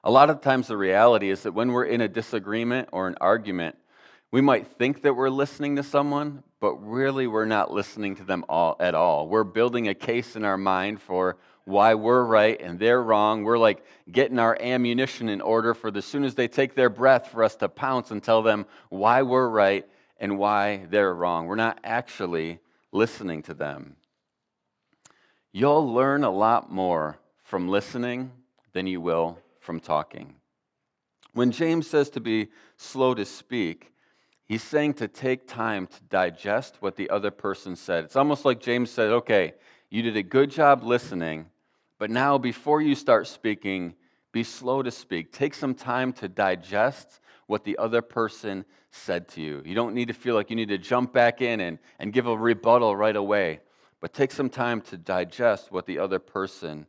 A 0.03 0.11
lot 0.11 0.29
of 0.29 0.41
times, 0.41 0.67
the 0.67 0.77
reality 0.77 1.29
is 1.29 1.43
that 1.43 1.53
when 1.53 1.71
we're 1.71 1.85
in 1.85 2.01
a 2.01 2.07
disagreement 2.07 2.89
or 2.91 3.07
an 3.07 3.15
argument, 3.21 3.77
we 4.31 4.41
might 4.41 4.67
think 4.67 5.03
that 5.03 5.13
we're 5.13 5.29
listening 5.29 5.75
to 5.75 5.83
someone, 5.83 6.43
but 6.59 6.75
really 6.75 7.27
we're 7.27 7.45
not 7.45 7.71
listening 7.71 8.15
to 8.15 8.23
them 8.23 8.45
all 8.49 8.77
at 8.79 8.95
all. 8.95 9.27
We're 9.27 9.43
building 9.43 9.87
a 9.89 9.93
case 9.93 10.35
in 10.35 10.45
our 10.45 10.57
mind 10.57 11.01
for 11.01 11.37
why 11.65 11.93
we're 11.93 12.23
right 12.23 12.59
and 12.59 12.79
they're 12.79 13.01
wrong. 13.01 13.43
We're 13.43 13.57
like 13.57 13.85
getting 14.11 14.39
our 14.39 14.57
ammunition 14.59 15.29
in 15.29 15.41
order 15.41 15.73
for 15.73 15.91
the 15.91 16.01
soon 16.01 16.23
as 16.23 16.35
they 16.35 16.47
take 16.47 16.75
their 16.75 16.89
breath 16.89 17.27
for 17.27 17.43
us 17.43 17.55
to 17.57 17.69
pounce 17.69 18.11
and 18.11 18.23
tell 18.23 18.41
them 18.41 18.65
why 18.89 19.21
we're 19.21 19.49
right 19.49 19.85
and 20.19 20.39
why 20.39 20.85
they're 20.89 21.13
wrong. 21.13 21.47
We're 21.47 21.55
not 21.55 21.79
actually 21.83 22.59
listening 22.91 23.43
to 23.43 23.53
them. 23.53 23.95
You'll 25.53 25.93
learn 25.93 26.23
a 26.23 26.31
lot 26.31 26.71
more 26.71 27.19
from 27.43 27.67
listening 27.67 28.31
than 28.73 28.87
you 28.87 29.01
will 29.01 29.37
from 29.59 29.79
talking. 29.79 30.35
When 31.33 31.51
James 31.51 31.87
says 31.87 32.09
to 32.11 32.19
be 32.19 32.49
slow 32.77 33.13
to 33.13 33.25
speak, 33.25 33.93
he's 34.45 34.63
saying 34.63 34.95
to 34.95 35.07
take 35.07 35.47
time 35.47 35.87
to 35.87 36.03
digest 36.09 36.77
what 36.79 36.95
the 36.95 37.09
other 37.09 37.31
person 37.31 37.75
said. 37.75 38.05
It's 38.05 38.15
almost 38.15 38.45
like 38.45 38.59
James 38.61 38.89
said, 38.89 39.11
okay, 39.11 39.53
you 39.89 40.01
did 40.01 40.15
a 40.15 40.23
good 40.23 40.49
job 40.51 40.83
listening, 40.83 41.47
but 41.99 42.09
now 42.09 42.37
before 42.37 42.81
you 42.81 42.95
start 42.95 43.27
speaking, 43.27 43.95
be 44.31 44.43
slow 44.43 44.81
to 44.81 44.91
speak. 44.91 45.33
Take 45.33 45.53
some 45.53 45.75
time 45.75 46.13
to 46.13 46.29
digest 46.29 47.19
what 47.47 47.65
the 47.65 47.77
other 47.77 48.01
person 48.01 48.63
said 48.91 49.27
to 49.29 49.41
you. 49.41 49.61
You 49.65 49.75
don't 49.75 49.93
need 49.93 50.07
to 50.07 50.13
feel 50.13 50.35
like 50.35 50.49
you 50.49 50.55
need 50.55 50.69
to 50.69 50.77
jump 50.77 51.11
back 51.11 51.41
in 51.41 51.59
and, 51.59 51.79
and 51.99 52.13
give 52.13 52.27
a 52.27 52.37
rebuttal 52.37 52.95
right 52.95 53.15
away, 53.15 53.59
but 54.01 54.13
take 54.13 54.31
some 54.31 54.49
time 54.49 54.81
to 54.81 54.97
digest 54.97 55.71
what 55.71 55.85
the 55.85 55.99
other 55.99 56.19
person 56.19 56.87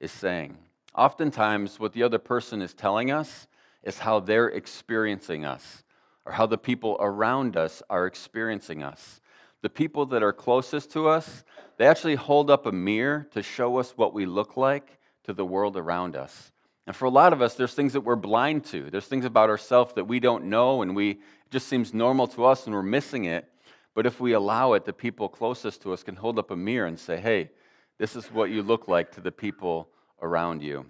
is 0.00 0.10
saying. 0.10 0.56
Oftentimes, 0.94 1.78
what 1.78 1.92
the 1.92 2.02
other 2.02 2.18
person 2.18 2.62
is 2.62 2.72
telling 2.72 3.10
us 3.10 3.46
is 3.82 3.98
how 3.98 4.18
they're 4.18 4.48
experiencing 4.48 5.44
us 5.44 5.84
or 6.24 6.32
how 6.32 6.46
the 6.46 6.58
people 6.58 6.96
around 6.98 7.56
us 7.56 7.82
are 7.88 8.06
experiencing 8.06 8.82
us. 8.82 9.20
The 9.62 9.68
people 9.68 10.06
that 10.06 10.22
are 10.22 10.32
closest 10.32 10.90
to 10.92 11.08
us, 11.08 11.44
they 11.76 11.86
actually 11.86 12.14
hold 12.14 12.50
up 12.50 12.66
a 12.66 12.72
mirror 12.72 13.28
to 13.32 13.42
show 13.42 13.78
us 13.78 13.92
what 13.96 14.14
we 14.14 14.26
look 14.26 14.56
like 14.56 14.98
to 15.24 15.32
the 15.32 15.44
world 15.44 15.76
around 15.76 16.16
us. 16.16 16.52
And 16.86 16.94
for 16.94 17.04
a 17.04 17.10
lot 17.10 17.32
of 17.32 17.42
us, 17.42 17.54
there's 17.54 17.74
things 17.74 17.92
that 17.92 18.02
we're 18.02 18.16
blind 18.16 18.64
to. 18.66 18.90
There's 18.90 19.06
things 19.06 19.24
about 19.24 19.50
ourselves 19.50 19.94
that 19.94 20.04
we 20.04 20.20
don't 20.20 20.44
know 20.44 20.82
and 20.82 20.96
we 20.96 21.18
it 21.46 21.50
just 21.50 21.68
seems 21.68 21.94
normal 21.94 22.26
to 22.28 22.44
us 22.44 22.66
and 22.66 22.74
we're 22.74 22.82
missing 22.82 23.24
it. 23.24 23.48
But 23.96 24.04
if 24.04 24.20
we 24.20 24.34
allow 24.34 24.74
it, 24.74 24.84
the 24.84 24.92
people 24.92 25.26
closest 25.26 25.80
to 25.82 25.94
us 25.94 26.02
can 26.02 26.16
hold 26.16 26.38
up 26.38 26.50
a 26.50 26.56
mirror 26.56 26.86
and 26.86 27.00
say, 27.00 27.16
hey, 27.16 27.48
this 27.96 28.14
is 28.14 28.26
what 28.26 28.50
you 28.50 28.62
look 28.62 28.88
like 28.88 29.12
to 29.12 29.22
the 29.22 29.32
people 29.32 29.88
around 30.20 30.62
you. 30.62 30.84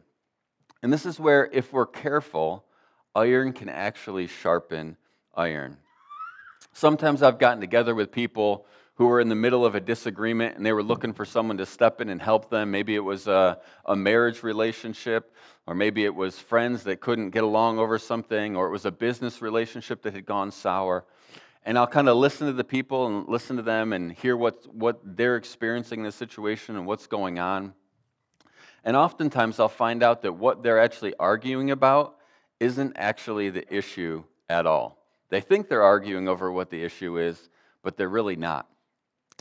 And 0.83 0.93
this 0.93 1.07
is 1.07 1.21
where, 1.21 1.49
if 1.53 1.73
we're 1.73 1.87
careful, 1.87 2.65
iron 3.15 3.53
can 3.53 3.69
actually 3.69 4.27
sharpen 4.27 4.97
iron. 5.33 5.77
Sometimes 6.73 7.23
I've 7.23 7.39
gotten 7.39 7.61
together 7.61 7.95
with 7.95 8.11
people 8.11 8.67
who 8.97 9.07
were 9.07 9.21
in 9.21 9.29
the 9.29 9.37
middle 9.37 9.65
of 9.65 9.77
a 9.77 9.81
disagreement 9.81 10.57
and 10.57 10.67
they 10.67 10.73
were 10.73 10.83
looking 10.83 11.13
for 11.13 11.25
someone 11.25 11.59
to 11.59 11.67
step 11.67 12.01
in 12.01 12.09
and 12.09 12.21
help 12.21 12.51
them. 12.51 12.73
Maybe 12.73 12.97
it 12.97 13.05
was 13.05 13.29
a, 13.29 13.61
a, 13.85 13.95
marriage 13.95 14.43
relationship, 14.43 15.33
or 15.69 15.77
maybe 15.77 16.05
it 16.05 16.15
was 16.15 16.41
friends 16.41 16.83
that 16.85 17.01
couldn't 17.01 17.31
get 17.31 17.45
along 17.45 17.79
over 17.79 18.01
something, 18.01 18.57
or 18.57 18.67
it 18.67 18.71
was 18.71 18.85
a 18.85 18.91
business 18.91 19.41
relationship 19.41 20.03
that 20.03 20.15
had 20.15 20.27
gone 20.27 20.51
sour. 20.51 21.05
And 21.67 21.77
I'll 21.77 21.89
kind 21.89 22.09
of 22.09 22.17
listen 22.17 22.47
to 22.47 22.53
the 22.53 22.65
people 22.65 23.09
and 23.09 23.29
listen 23.29 23.57
to 23.57 23.63
them 23.63 23.93
and 23.93 24.13
hear 24.13 24.37
what, 24.37 24.73
what 24.73 25.01
they're 25.03 25.35
experiencing 25.35 26.01
in 26.01 26.05
the 26.07 26.13
situation 26.13 26.77
and 26.77 26.87
what's 26.87 27.09
going 27.09 27.41
on. 27.41 27.75
And 28.85 28.97
oftentimes 28.97 29.59
I'll 29.59 29.69
find 29.69 30.05
out 30.05 30.23
that 30.23 30.33
what 30.33 30.63
they're 30.63 30.79
actually 30.79 31.15
arguing 31.19 31.73
about 31.73 32.19
isn't 32.61 32.93
actually 32.95 33.51
the 33.51 33.75
issue 33.75 34.23
at 34.49 34.65
all. 34.65 35.05
They 35.29 35.41
think 35.41 35.69
they're 35.69 35.83
arguing 35.83 36.29
over 36.29 36.53
what 36.53 36.71
the 36.71 36.85
issue 36.85 37.19
is, 37.19 37.51
but 37.83 37.97
they're 37.97 38.09
really 38.09 38.37
not. 38.37 38.69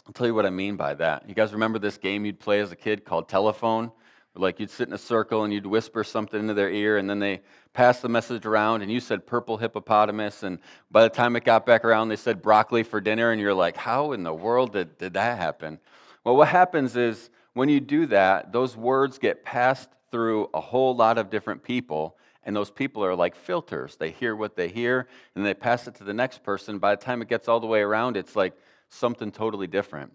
I'll 0.08 0.14
tell 0.14 0.26
you 0.26 0.34
what 0.34 0.48
I 0.48 0.50
mean 0.50 0.78
by 0.78 0.96
that. 0.96 1.30
You 1.30 1.36
guys 1.36 1.54
remember 1.54 1.78
this 1.78 2.00
game 2.00 2.26
you'd 2.26 2.40
play 2.40 2.60
as 2.60 2.72
a 2.72 2.76
kid 2.76 3.06
called 3.06 3.30
telephone? 3.30 3.92
Like 4.36 4.60
you'd 4.60 4.70
sit 4.70 4.88
in 4.88 4.94
a 4.94 4.98
circle 4.98 5.44
and 5.44 5.54
you'd 5.54 5.66
whisper 5.66 6.04
something 6.04 6.40
into 6.40 6.54
their 6.54 6.70
ear, 6.70 6.98
and 6.98 7.10
then 7.10 7.20
they 7.20 7.42
pass 7.74 8.02
the 8.02 8.10
message 8.10 8.46
around, 8.46 8.82
and 8.82 8.92
you 8.92 9.00
said 9.00 9.26
purple 9.26 9.58
hippopotamus, 9.58 10.44
and 10.44 10.60
by 10.92 11.04
the 11.04 11.10
time 11.10 11.36
it 11.36 11.44
got 11.44 11.66
back 11.66 11.84
around, 11.84 12.10
they 12.10 12.16
said 12.16 12.42
broccoli 12.42 12.84
for 12.84 13.02
dinner, 13.02 13.32
and 13.32 13.42
you're 13.42 13.54
like, 13.54 13.78
how 13.78 14.12
in 14.12 14.24
the 14.24 14.34
world 14.34 14.74
did, 14.74 14.98
did 14.98 15.14
that 15.14 15.38
happen? 15.38 15.80
Well, 16.24 16.36
what 16.36 16.48
happens 16.48 16.96
is 16.96 17.30
when 17.54 17.70
you 17.70 17.80
do 17.80 18.06
that, 18.08 18.52
those 18.52 18.76
words 18.76 19.18
get 19.18 19.44
passed 19.44 19.90
through 20.12 20.50
a 20.54 20.62
whole 20.62 20.96
lot 20.96 21.18
of 21.18 21.30
different 21.30 21.64
people, 21.64 22.18
and 22.44 22.56
those 22.56 22.72
people 22.72 23.04
are 23.04 23.16
like 23.16 23.36
filters. 23.36 23.96
They 23.96 24.12
hear 24.12 24.36
what 24.36 24.56
they 24.56 24.70
hear, 24.70 25.08
and 25.36 25.46
they 25.46 25.54
pass 25.54 25.88
it 25.88 25.96
to 25.96 26.04
the 26.04 26.14
next 26.14 26.44
person. 26.44 26.80
By 26.80 26.96
the 26.96 27.02
time 27.02 27.22
it 27.22 27.28
gets 27.28 27.48
all 27.48 27.60
the 27.60 27.68
way 27.68 27.82
around, 27.82 28.18
it's 28.18 28.36
like 28.36 28.54
something 28.90 29.32
totally 29.32 29.68
different. 29.68 30.14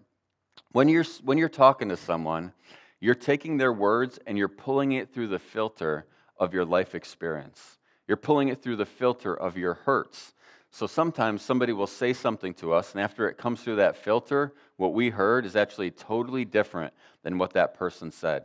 When 0.71 0.87
you're, 0.89 1.05
when 1.23 1.37
you're 1.37 1.49
talking 1.49 1.89
to 1.89 1.97
someone, 1.97 2.53
you're 3.01 3.15
taking 3.15 3.57
their 3.57 3.73
words 3.73 4.19
and 4.25 4.37
you're 4.37 4.47
pulling 4.47 4.93
it 4.93 5.13
through 5.13 5.27
the 5.27 5.39
filter 5.39 6.05
of 6.37 6.53
your 6.53 6.63
life 6.63 6.95
experience. 6.95 7.79
You're 8.07 8.15
pulling 8.15 8.47
it 8.47 8.61
through 8.61 8.77
the 8.77 8.85
filter 8.85 9.35
of 9.35 9.57
your 9.57 9.73
hurts. 9.73 10.33
So 10.69 10.87
sometimes 10.87 11.41
somebody 11.41 11.73
will 11.73 11.87
say 11.87 12.13
something 12.13 12.53
to 12.55 12.73
us, 12.73 12.93
and 12.93 13.01
after 13.01 13.27
it 13.27 13.37
comes 13.37 13.61
through 13.61 13.75
that 13.77 13.97
filter, 13.97 14.53
what 14.77 14.93
we 14.93 15.09
heard 15.09 15.45
is 15.45 15.57
actually 15.57 15.91
totally 15.91 16.45
different 16.45 16.93
than 17.23 17.37
what 17.37 17.53
that 17.53 17.73
person 17.73 18.09
said. 18.09 18.43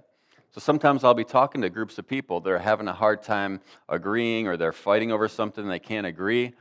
So 0.51 0.61
sometimes 0.61 1.05
I'll 1.05 1.15
be 1.15 1.23
talking 1.23 1.61
to 1.63 1.71
groups 1.71 1.99
of 1.99 2.09
people, 2.09 2.41
they're 2.41 2.59
having 2.59 2.89
a 2.89 2.93
hard 2.93 3.23
time 3.23 3.61
agreeing 3.89 4.49
or 4.49 4.57
they're 4.57 4.73
fighting 4.73 5.13
over 5.13 5.29
something 5.29 5.69
they 5.69 5.79
can't 5.79 6.07
agree. 6.07 6.55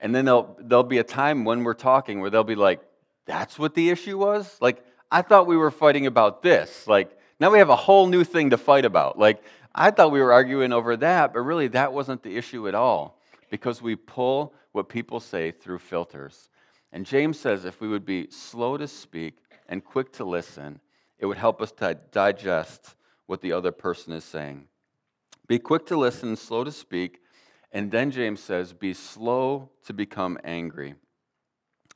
And 0.00 0.14
then 0.14 0.24
there'll, 0.24 0.56
there'll 0.58 0.82
be 0.82 0.98
a 0.98 1.04
time 1.04 1.44
when 1.44 1.62
we're 1.62 1.74
talking 1.74 2.20
where 2.20 2.30
they'll 2.30 2.42
be 2.42 2.54
like, 2.56 2.80
that's 3.26 3.58
what 3.58 3.74
the 3.74 3.90
issue 3.90 4.18
was? 4.18 4.56
Like, 4.60 4.84
I 5.10 5.22
thought 5.22 5.46
we 5.46 5.56
were 5.56 5.70
fighting 5.70 6.06
about 6.06 6.42
this. 6.42 6.86
Like, 6.86 7.16
now 7.40 7.50
we 7.50 7.58
have 7.58 7.70
a 7.70 7.76
whole 7.76 8.06
new 8.06 8.24
thing 8.24 8.50
to 8.50 8.58
fight 8.58 8.84
about. 8.84 9.18
Like, 9.18 9.42
I 9.74 9.90
thought 9.90 10.12
we 10.12 10.20
were 10.20 10.32
arguing 10.32 10.72
over 10.72 10.96
that, 10.98 11.32
but 11.32 11.40
really 11.40 11.68
that 11.68 11.92
wasn't 11.92 12.22
the 12.22 12.36
issue 12.36 12.68
at 12.68 12.74
all 12.74 13.20
because 13.50 13.82
we 13.82 13.96
pull 13.96 14.54
what 14.72 14.88
people 14.88 15.20
say 15.20 15.50
through 15.50 15.78
filters. 15.78 16.48
And 16.92 17.04
James 17.04 17.38
says 17.38 17.64
if 17.64 17.80
we 17.80 17.88
would 17.88 18.04
be 18.04 18.30
slow 18.30 18.76
to 18.76 18.86
speak 18.86 19.38
and 19.68 19.84
quick 19.84 20.12
to 20.12 20.24
listen, 20.24 20.80
it 21.18 21.26
would 21.26 21.38
help 21.38 21.60
us 21.60 21.72
to 21.72 21.98
digest 22.12 22.94
what 23.26 23.40
the 23.40 23.52
other 23.52 23.72
person 23.72 24.12
is 24.12 24.24
saying. 24.24 24.66
Be 25.46 25.58
quick 25.58 25.86
to 25.86 25.96
listen, 25.96 26.36
slow 26.36 26.64
to 26.64 26.72
speak, 26.72 27.20
and 27.72 27.90
then 27.90 28.10
James 28.10 28.40
says, 28.40 28.72
be 28.72 28.94
slow 28.94 29.70
to 29.86 29.92
become 29.92 30.38
angry. 30.44 30.94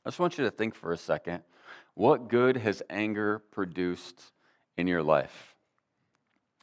I 0.05 0.09
just 0.09 0.19
want 0.19 0.37
you 0.37 0.43
to 0.43 0.51
think 0.51 0.75
for 0.75 0.91
a 0.91 0.97
second 0.97 1.43
what 1.93 2.29
good 2.29 2.57
has 2.57 2.81
anger 2.89 3.39
produced 3.51 4.31
in 4.79 4.87
your 4.87 5.03
life? 5.03 5.55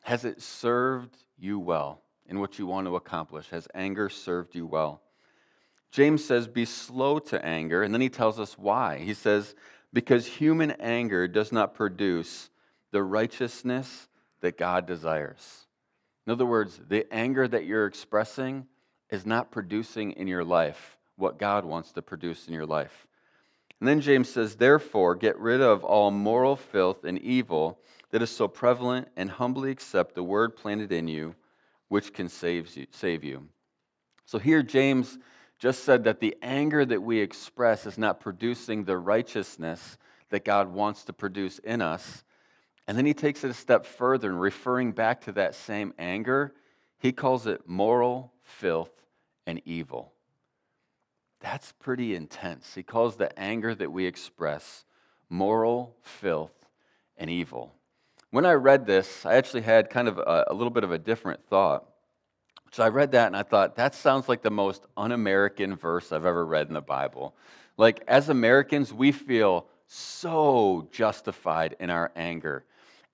Has 0.02 0.25
it 0.25 0.40
served 0.40 1.14
you 1.38 1.58
well 1.58 2.00
in 2.26 2.40
what 2.40 2.58
you 2.58 2.66
want 2.66 2.87
to 2.87 2.96
accomplish? 2.96 3.49
Has 3.50 3.68
anger 3.75 4.08
served 4.08 4.54
you 4.54 4.66
well? 4.66 5.02
James 5.90 6.25
says, 6.25 6.49
Be 6.49 6.64
slow 6.64 7.18
to 7.18 7.44
anger, 7.44 7.82
and 7.82 7.92
then 7.92 8.00
he 8.00 8.08
tells 8.08 8.40
us 8.40 8.56
why. 8.58 8.99
He 8.99 9.12
says, 9.12 9.54
Because 9.92 10.26
human 10.26 10.70
anger 10.73 11.28
does 11.28 11.52
not 11.52 11.75
produce 11.75 12.49
the 12.90 13.02
righteousness 13.02 14.08
that 14.40 14.56
God 14.56 14.87
desires. 14.87 15.66
In 16.26 16.32
other 16.32 16.46
words, 16.46 16.80
the 16.88 17.06
anger 17.12 17.46
that 17.46 17.66
you're 17.66 17.87
expressing 17.87 18.66
is 19.11 19.26
not 19.26 19.50
producing 19.50 20.12
in 20.12 20.26
your 20.26 20.44
life 20.44 20.96
what 21.16 21.38
God 21.38 21.64
wants 21.64 21.92
to 21.92 22.02
produce 22.02 22.49
in 22.49 22.54
your 22.54 22.66
life. 22.66 23.06
And 23.80 23.88
then 23.88 24.00
James 24.00 24.28
says, 24.28 24.56
Therefore, 24.56 25.14
get 25.14 25.38
rid 25.38 25.61
of 25.61 25.85
all 25.85 26.11
moral 26.11 26.56
filth 26.56 27.04
and 27.04 27.18
evil 27.18 27.78
that 28.11 28.23
is 28.23 28.30
so 28.30 28.49
prevalent, 28.49 29.09
and 29.16 29.28
humbly 29.30 29.71
accept 29.71 30.14
the 30.14 30.23
word 30.23 30.56
planted 30.56 30.92
in 30.92 31.09
you, 31.09 31.35
which 31.88 32.12
can 32.12 32.28
save 32.28 32.75
you. 32.76 32.87
Save 32.90 33.25
you. 33.25 33.49
So 34.25 34.38
here, 34.38 34.62
James 34.62 35.18
just 35.59 35.85
said 35.85 36.04
that 36.04 36.21
the 36.21 36.37
anger 36.42 36.85
that 36.85 37.02
we 37.02 37.18
express 37.18 37.87
is 37.87 37.99
not 37.99 38.21
producing 38.21 38.85
the 38.85 38.97
righteousness 38.97 39.99
that 40.30 40.45
God 40.45 40.73
wants 40.73 41.04
to 41.04 41.12
produce 41.12 41.59
in 41.59 41.83
us. 41.83 42.25
And 42.87 42.97
then 42.97 43.06
he 43.06 43.14
takes 43.14 43.42
it 43.45 43.50
a 43.50 43.54
step 43.54 43.85
further 43.87 44.30
and 44.30 44.40
referring 44.40 44.92
back 44.92 45.23
to 45.23 45.33
that 45.33 45.54
same 45.54 45.92
anger, 45.99 46.54
he 46.99 47.12
calls 47.12 47.47
it 47.47 47.68
moral 47.68 48.33
filth 48.42 48.90
and 49.47 49.61
evil. 49.64 50.12
That's 51.48 51.70
pretty 51.78 52.16
intense. 52.16 52.74
He 52.74 52.82
calls 52.82 53.14
the 53.14 53.38
anger 53.38 53.72
that 53.72 53.92
we 53.92 54.04
express 54.04 54.84
moral 55.30 55.94
filth 56.02 56.50
and 57.16 57.30
evil. 57.30 57.72
When 58.30 58.44
I 58.44 58.54
read 58.54 58.84
this, 58.84 59.24
I 59.24 59.36
actually 59.36 59.60
had 59.62 59.88
kind 59.88 60.08
of 60.08 60.18
a, 60.18 60.46
a 60.48 60.54
little 60.54 60.72
bit 60.72 60.82
of 60.82 60.90
a 60.90 60.98
different 60.98 61.46
thought. 61.46 61.84
So 62.72 62.82
I 62.82 62.88
read 62.88 63.12
that 63.12 63.28
and 63.28 63.36
I 63.36 63.44
thought, 63.44 63.76
that 63.76 63.94
sounds 63.94 64.28
like 64.28 64.42
the 64.42 64.50
most 64.50 64.86
un 64.96 65.12
American 65.12 65.76
verse 65.76 66.10
I've 66.10 66.26
ever 66.26 66.44
read 66.44 66.66
in 66.66 66.74
the 66.74 66.80
Bible. 66.80 67.36
Like, 67.76 68.02
as 68.08 68.28
Americans, 68.28 68.92
we 68.92 69.12
feel 69.12 69.68
so 69.86 70.88
justified 70.90 71.76
in 71.78 71.90
our 71.90 72.10
anger. 72.16 72.64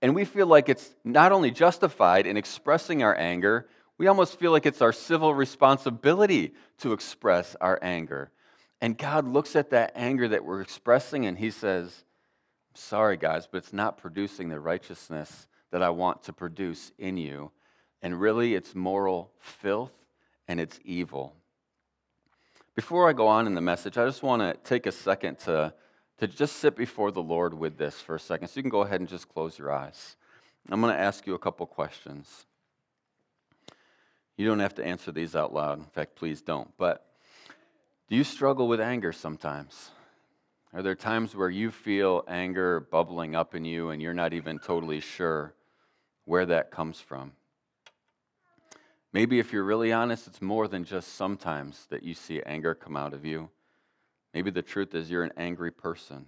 And 0.01 0.15
we 0.15 0.25
feel 0.25 0.47
like 0.47 0.71
it's 0.71 0.89
not 1.05 1.33
only 1.33 1.51
justified 1.51 2.27
in 2.27 2.39
expressing 2.39 3.03
our 3.03 3.15
anger, 3.15 3.69
we 4.03 4.09
almost 4.09 4.37
feel 4.37 4.51
like 4.51 4.67
it's 4.67 4.83
our 4.83 4.93
civil 4.93 5.33
responsibility 5.33 6.55
to 6.79 6.93
express 6.93 7.55
our 7.61 7.79
anger. 7.83 8.33
And 8.81 8.99
God 8.99 9.29
looks 9.29 9.55
at 9.55 9.71
that 9.71 9.93
anger 9.95 10.27
that 10.27 10.45
we're 10.45 10.61
expressing 10.61 11.25
and 11.25 11.39
He 11.39 11.53
says, 11.53 12.03
Sorry, 12.75 13.17
guys, 13.17 13.47
but 13.47 13.59
it's 13.59 13.73
not 13.73 13.99
producing 13.99 14.49
the 14.49 14.59
righteousness 14.59 15.47
that 15.71 15.85
I 15.85 15.91
want 15.91 16.25
to 16.25 16.33
produce 16.33 16.91
in 16.99 17.17
you. 17.17 17.53
And 18.03 18.21
really, 18.21 18.57
it's 18.57 18.75
moral 18.75 19.31
filth 19.39 19.93
and 20.49 20.59
it's 20.59 20.81
evil. 20.85 21.37
Before 22.75 23.09
I 23.09 23.13
go 23.13 23.29
on 23.29 23.47
in 23.47 23.55
the 23.55 23.61
message, 23.61 23.99
I 23.99 24.05
just 24.05 24.25
want 24.25 24.43
to 24.43 24.55
take 24.69 24.87
a 24.87 24.93
second 24.93 25.39
to, 25.45 25.73
to 26.19 26.27
just 26.27 26.57
sit 26.57 26.75
before 26.75 27.13
the 27.13 27.23
Lord 27.23 27.55
with 27.55 27.79
this 27.79 28.01
for 28.01 28.17
a 28.17 28.21
second. 28.21 28.49
So 28.49 28.55
you 28.57 28.65
can 28.65 28.71
go 28.71 28.81
ahead 28.81 28.99
and 28.99 29.09
just 29.09 29.29
close 29.29 29.57
your 29.57 29.71
eyes. 29.71 30.17
I'm 30.69 30.81
going 30.81 30.93
to 30.93 31.01
ask 31.01 31.25
you 31.25 31.35
a 31.35 31.39
couple 31.39 31.67
questions. 31.67 32.47
You 34.43 34.49
don't 34.49 34.59
have 34.59 34.75
to 34.75 34.85
answer 34.85 35.13
these 35.13 35.37
out 35.37 35.55
loud. 35.55 35.79
In 35.79 35.85
fact, 35.85 36.17
please 36.17 36.43
don't. 36.43 36.69
But 36.77 37.07
do 38.09 38.17
you 38.17 38.25
struggle 38.25 38.67
with 38.67 38.81
anger 38.81 39.13
sometimes? 39.13 39.91
Are 40.73 40.83
there 40.83 40.97
times 40.97 41.37
where 41.37 41.49
you 41.49 41.71
feel 41.71 42.25
anger 42.27 42.81
bubbling 42.81 43.37
up 43.37 43.55
in 43.55 43.65
you 43.65 43.91
and 43.91 44.03
you're 44.03 44.13
not 44.13 44.33
even 44.33 44.59
totally 44.59 44.99
sure 44.99 45.55
where 46.25 46.45
that 46.47 46.73
comes 46.73 46.99
from? 46.99 47.31
Maybe 49.13 49.39
if 49.39 49.53
you're 49.53 49.63
really 49.63 49.93
honest, 49.93 50.27
it's 50.27 50.43
more 50.43 50.67
than 50.67 50.83
just 50.83 51.15
sometimes 51.15 51.87
that 51.91 52.03
you 52.03 52.13
see 52.13 52.43
anger 52.43 52.75
come 52.75 52.97
out 52.97 53.15
of 53.15 53.25
you. 53.25 53.49
Maybe 54.35 54.51
the 54.51 54.61
truth 54.61 54.93
is 54.97 55.09
you're 55.09 55.23
an 55.23 55.35
angry 55.37 55.71
person. 55.71 56.27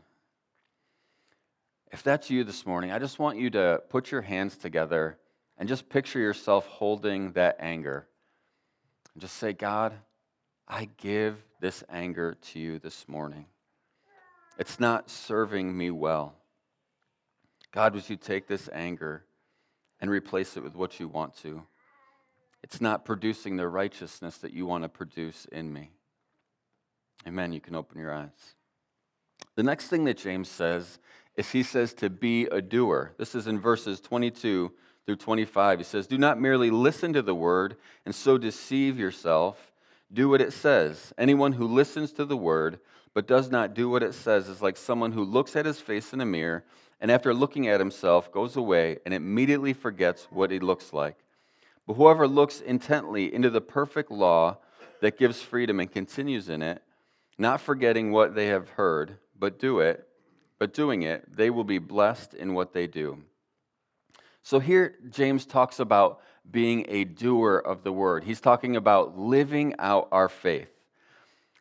If 1.90 2.04
that's 2.04 2.30
you 2.30 2.44
this 2.44 2.64
morning, 2.64 2.92
I 2.92 3.00
just 3.00 3.18
want 3.18 3.38
you 3.38 3.50
to 3.50 3.82
put 3.88 4.12
your 4.12 4.22
hands 4.22 4.56
together 4.56 5.18
and 5.58 5.68
just 5.68 5.88
picture 5.88 6.18
yourself 6.18 6.66
holding 6.66 7.32
that 7.32 7.56
anger. 7.60 8.06
And 9.14 9.20
just 9.20 9.36
say, 9.36 9.52
God, 9.52 9.92
I 10.66 10.88
give 10.98 11.36
this 11.60 11.84
anger 11.88 12.36
to 12.52 12.58
you 12.58 12.78
this 12.78 13.08
morning. 13.08 13.46
It's 14.58 14.80
not 14.80 15.10
serving 15.10 15.76
me 15.76 15.90
well. 15.90 16.34
God, 17.72 17.94
would 17.94 18.08
you 18.08 18.16
take 18.16 18.46
this 18.46 18.68
anger 18.72 19.24
and 20.00 20.10
replace 20.10 20.56
it 20.56 20.62
with 20.62 20.74
what 20.74 21.00
you 21.00 21.08
want 21.08 21.36
to? 21.38 21.62
It's 22.62 22.80
not 22.80 23.04
producing 23.04 23.56
the 23.56 23.68
righteousness 23.68 24.38
that 24.38 24.52
you 24.52 24.64
want 24.64 24.84
to 24.84 24.88
produce 24.88 25.44
in 25.52 25.72
me. 25.72 25.90
Amen. 27.26 27.52
You 27.52 27.60
can 27.60 27.74
open 27.74 27.98
your 27.98 28.14
eyes. 28.14 28.54
The 29.56 29.62
next 29.62 29.88
thing 29.88 30.04
that 30.04 30.18
James 30.18 30.48
says 30.48 30.98
is 31.36 31.50
he 31.50 31.62
says 31.62 31.94
to 31.94 32.10
be 32.10 32.46
a 32.46 32.62
doer. 32.62 33.12
This 33.18 33.34
is 33.34 33.46
in 33.46 33.60
verses 33.60 34.00
22 34.00 34.72
through 35.06 35.16
25. 35.16 35.78
He 35.78 35.84
says, 35.84 36.06
Do 36.06 36.18
not 36.18 36.40
merely 36.40 36.70
listen 36.70 37.12
to 37.12 37.22
the 37.22 37.34
word 37.34 37.76
and 38.04 38.14
so 38.14 38.38
deceive 38.38 38.98
yourself. 38.98 39.72
Do 40.12 40.28
what 40.28 40.40
it 40.40 40.52
says. 40.52 41.12
Anyone 41.18 41.52
who 41.52 41.66
listens 41.66 42.12
to 42.12 42.24
the 42.24 42.36
word 42.36 42.78
but 43.14 43.28
does 43.28 43.50
not 43.50 43.74
do 43.74 43.88
what 43.88 44.02
it 44.02 44.14
says 44.14 44.48
is 44.48 44.60
like 44.60 44.76
someone 44.76 45.12
who 45.12 45.24
looks 45.24 45.54
at 45.56 45.66
his 45.66 45.80
face 45.80 46.12
in 46.12 46.20
a 46.20 46.26
mirror 46.26 46.64
and 47.00 47.10
after 47.10 47.34
looking 47.34 47.68
at 47.68 47.80
himself 47.80 48.32
goes 48.32 48.56
away 48.56 48.98
and 49.04 49.14
immediately 49.14 49.72
forgets 49.72 50.26
what 50.30 50.50
he 50.50 50.58
looks 50.58 50.92
like. 50.92 51.16
But 51.86 51.94
whoever 51.94 52.26
looks 52.26 52.60
intently 52.60 53.32
into 53.32 53.50
the 53.50 53.60
perfect 53.60 54.10
law 54.10 54.58
that 55.00 55.18
gives 55.18 55.42
freedom 55.42 55.80
and 55.80 55.90
continues 55.90 56.48
in 56.48 56.62
it, 56.62 56.82
not 57.36 57.60
forgetting 57.60 58.10
what 58.10 58.34
they 58.34 58.46
have 58.46 58.70
heard, 58.70 59.18
but 59.38 59.58
do 59.58 59.80
it, 59.80 60.08
but 60.58 60.72
doing 60.72 61.02
it, 61.02 61.36
they 61.36 61.50
will 61.50 61.64
be 61.64 61.78
blessed 61.78 62.32
in 62.34 62.54
what 62.54 62.72
they 62.72 62.86
do. 62.86 63.22
So 64.44 64.60
here 64.60 64.96
James 65.10 65.46
talks 65.46 65.80
about 65.80 66.20
being 66.48 66.84
a 66.88 67.04
doer 67.04 67.56
of 67.56 67.82
the 67.82 67.92
word. 67.92 68.24
He's 68.24 68.42
talking 68.42 68.76
about 68.76 69.18
living 69.18 69.74
out 69.78 70.08
our 70.12 70.28
faith. 70.28 70.68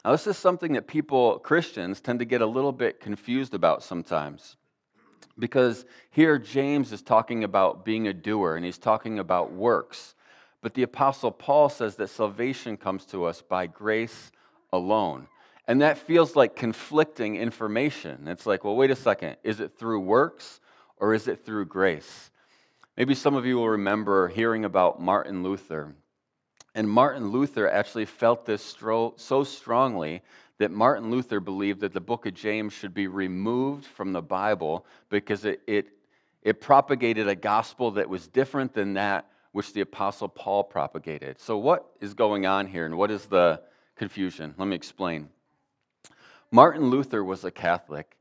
Now, 0.04 0.12
this 0.12 0.28
is 0.28 0.38
something 0.38 0.74
that 0.74 0.86
people, 0.86 1.40
Christians, 1.40 2.02
tend 2.02 2.20
to 2.20 2.26
get 2.26 2.42
a 2.42 2.46
little 2.46 2.74
bit 2.74 3.00
confused 3.00 3.54
about 3.54 3.84
sometimes. 3.84 4.58
Because 5.40 5.86
here 6.12 6.38
James 6.38 6.92
is 6.92 7.02
talking 7.02 7.46
about 7.46 7.86
being 7.86 8.08
a 8.10 8.14
doer 8.14 8.58
and 8.58 8.66
he's 8.66 8.78
talking 8.78 9.18
about 9.18 9.54
works. 9.54 10.14
But 10.62 10.74
the 10.74 10.84
Apostle 10.84 11.32
Paul 11.32 11.70
says 11.70 11.96
that 11.96 12.10
salvation 12.10 12.76
comes 12.76 13.06
to 13.08 13.24
us 13.24 13.42
by 13.42 13.66
grace 13.66 14.30
alone. 14.74 15.28
And 15.70 15.82
that 15.82 15.98
feels 15.98 16.36
like 16.36 16.58
conflicting 16.58 17.38
information. 17.38 18.28
It's 18.28 18.46
like, 18.46 18.66
well, 18.66 18.76
wait 18.76 18.92
a 18.92 18.96
second. 18.98 19.38
Is 19.42 19.62
it 19.62 19.78
through 19.80 20.02
works 20.02 20.60
or 20.98 21.14
is 21.14 21.30
it 21.30 21.46
through 21.46 21.68
grace? 21.68 22.30
Maybe 22.98 23.16
some 23.16 23.36
of 23.36 23.46
you 23.46 23.56
will 23.56 23.70
remember 23.70 24.28
hearing 24.28 24.66
about 24.66 25.02
Martin 25.02 25.42
Luther. 25.42 25.96
And 26.76 26.90
Martin 26.90 27.30
Luther 27.32 27.68
actually 27.68 28.06
felt 28.06 28.46
this 28.46 28.64
so 28.64 29.44
strongly 29.44 30.22
that 30.60 30.72
Martin 30.72 31.10
Luther 31.10 31.40
believed 31.40 31.82
that 31.82 31.94
the 31.94 32.02
book 32.02 32.26
of 32.26 32.34
James 32.34 32.72
should 32.74 32.94
be 32.94 33.08
removed 33.08 33.86
from 33.86 34.14
the 34.14 34.22
Bible 34.22 34.86
because 35.10 35.46
it, 35.46 35.62
it, 35.68 35.88
it 36.44 36.62
propagated 36.62 37.28
a 37.28 37.36
gospel 37.36 37.92
that 37.92 38.08
was 38.08 38.28
different 38.28 38.74
than 38.74 38.94
that 38.94 39.28
which 39.54 39.74
the 39.74 39.82
Apostle 39.82 40.28
Paul 40.28 40.64
propagated. 40.64 41.40
So, 41.40 41.58
what 41.58 41.86
is 42.02 42.14
going 42.14 42.46
on 42.46 42.68
here 42.68 42.86
and 42.86 42.98
what 42.98 43.12
is 43.12 43.26
the 43.26 43.62
confusion? 43.96 44.54
Let 44.58 44.68
me 44.68 44.76
explain. 44.76 45.30
Martin 46.52 46.90
Luther 46.90 47.24
was 47.24 47.44
a 47.44 47.52
Catholic, 47.52 48.18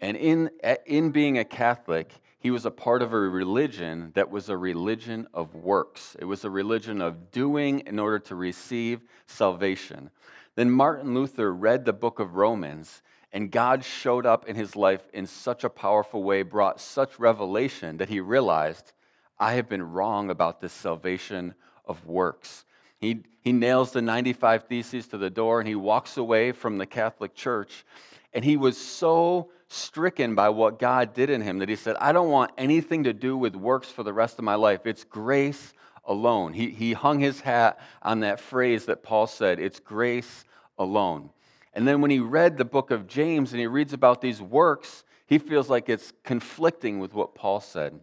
and 0.00 0.16
in, 0.16 0.50
in 0.86 1.10
being 1.10 1.38
a 1.38 1.44
Catholic, 1.44 2.12
he 2.46 2.50
was 2.52 2.64
a 2.64 2.70
part 2.70 3.02
of 3.02 3.12
a 3.12 3.18
religion 3.18 4.12
that 4.14 4.30
was 4.30 4.48
a 4.48 4.56
religion 4.56 5.26
of 5.34 5.56
works. 5.56 6.16
It 6.20 6.26
was 6.26 6.44
a 6.44 6.48
religion 6.48 7.02
of 7.02 7.32
doing 7.32 7.80
in 7.86 7.98
order 7.98 8.20
to 8.20 8.36
receive 8.36 9.00
salvation. 9.26 10.10
Then 10.54 10.70
Martin 10.70 11.12
Luther 11.12 11.52
read 11.52 11.84
the 11.84 11.92
book 11.92 12.20
of 12.20 12.36
Romans, 12.36 13.02
and 13.32 13.50
God 13.50 13.84
showed 13.84 14.26
up 14.26 14.48
in 14.48 14.54
his 14.54 14.76
life 14.76 15.08
in 15.12 15.26
such 15.26 15.64
a 15.64 15.68
powerful 15.68 16.22
way, 16.22 16.44
brought 16.44 16.80
such 16.80 17.18
revelation 17.18 17.96
that 17.96 18.10
he 18.10 18.20
realized, 18.20 18.92
I 19.40 19.54
have 19.54 19.68
been 19.68 19.82
wrong 19.82 20.30
about 20.30 20.60
this 20.60 20.72
salvation 20.72 21.52
of 21.84 22.06
works. 22.06 22.64
He, 23.00 23.24
he 23.40 23.50
nails 23.50 23.90
the 23.90 24.02
95 24.02 24.68
Theses 24.68 25.08
to 25.08 25.18
the 25.18 25.30
door 25.30 25.58
and 25.58 25.66
he 25.66 25.74
walks 25.74 26.16
away 26.16 26.52
from 26.52 26.78
the 26.78 26.86
Catholic 26.86 27.34
Church. 27.34 27.84
And 28.32 28.44
he 28.44 28.56
was 28.56 28.78
so 28.78 29.50
stricken 29.68 30.34
by 30.34 30.48
what 30.48 30.78
God 30.78 31.14
did 31.14 31.30
in 31.30 31.40
him 31.40 31.58
that 31.58 31.68
he 31.68 31.76
said, 31.76 31.96
I 32.00 32.12
don't 32.12 32.30
want 32.30 32.52
anything 32.56 33.04
to 33.04 33.12
do 33.12 33.36
with 33.36 33.56
works 33.56 33.90
for 33.90 34.02
the 34.02 34.12
rest 34.12 34.38
of 34.38 34.44
my 34.44 34.54
life. 34.54 34.86
It's 34.86 35.04
grace 35.04 35.72
alone. 36.04 36.52
He, 36.52 36.70
he 36.70 36.92
hung 36.92 37.18
his 37.18 37.40
hat 37.40 37.78
on 38.02 38.20
that 38.20 38.40
phrase 38.40 38.86
that 38.86 39.02
Paul 39.02 39.26
said, 39.26 39.58
it's 39.58 39.80
grace 39.80 40.44
alone. 40.78 41.30
And 41.72 41.86
then 41.86 42.00
when 42.00 42.10
he 42.10 42.20
read 42.20 42.56
the 42.56 42.64
book 42.64 42.90
of 42.90 43.06
James 43.06 43.52
and 43.52 43.60
he 43.60 43.66
reads 43.66 43.92
about 43.92 44.20
these 44.20 44.40
works, 44.40 45.04
he 45.26 45.38
feels 45.38 45.68
like 45.68 45.88
it's 45.88 46.12
conflicting 46.24 47.00
with 47.00 47.12
what 47.12 47.34
Paul 47.34 47.60
said. 47.60 48.00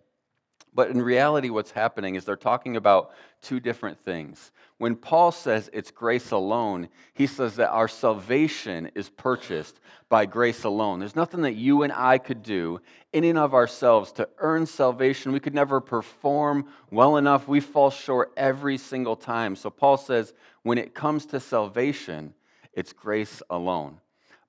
But 0.75 0.89
in 0.89 1.01
reality, 1.01 1.49
what's 1.49 1.71
happening 1.71 2.15
is 2.15 2.25
they're 2.25 2.36
talking 2.36 2.75
about 2.75 3.12
two 3.41 3.59
different 3.59 3.99
things. 3.99 4.51
When 4.77 4.95
Paul 4.95 5.31
says 5.31 5.69
it's 5.71 5.91
grace 5.91 6.31
alone, 6.31 6.89
he 7.13 7.27
says 7.27 7.55
that 7.57 7.69
our 7.69 7.88
salvation 7.88 8.89
is 8.95 9.09
purchased 9.09 9.79
by 10.09 10.25
grace 10.25 10.63
alone. 10.63 10.99
There's 10.99 11.15
nothing 11.15 11.41
that 11.41 11.53
you 11.53 11.83
and 11.83 11.93
I 11.93 12.17
could 12.17 12.41
do 12.41 12.81
in 13.12 13.23
and 13.23 13.38
of 13.38 13.53
ourselves 13.53 14.12
to 14.13 14.27
earn 14.39 14.65
salvation. 14.65 15.31
We 15.31 15.39
could 15.39 15.53
never 15.53 15.79
perform 15.79 16.65
well 16.89 17.17
enough. 17.17 17.47
We 17.47 17.59
fall 17.59 17.91
short 17.91 18.33
every 18.36 18.77
single 18.77 19.15
time. 19.15 19.55
So 19.55 19.69
Paul 19.69 19.97
says 19.97 20.33
when 20.63 20.77
it 20.77 20.95
comes 20.95 21.27
to 21.27 21.39
salvation, 21.39 22.33
it's 22.73 22.93
grace 22.93 23.43
alone. 23.49 23.99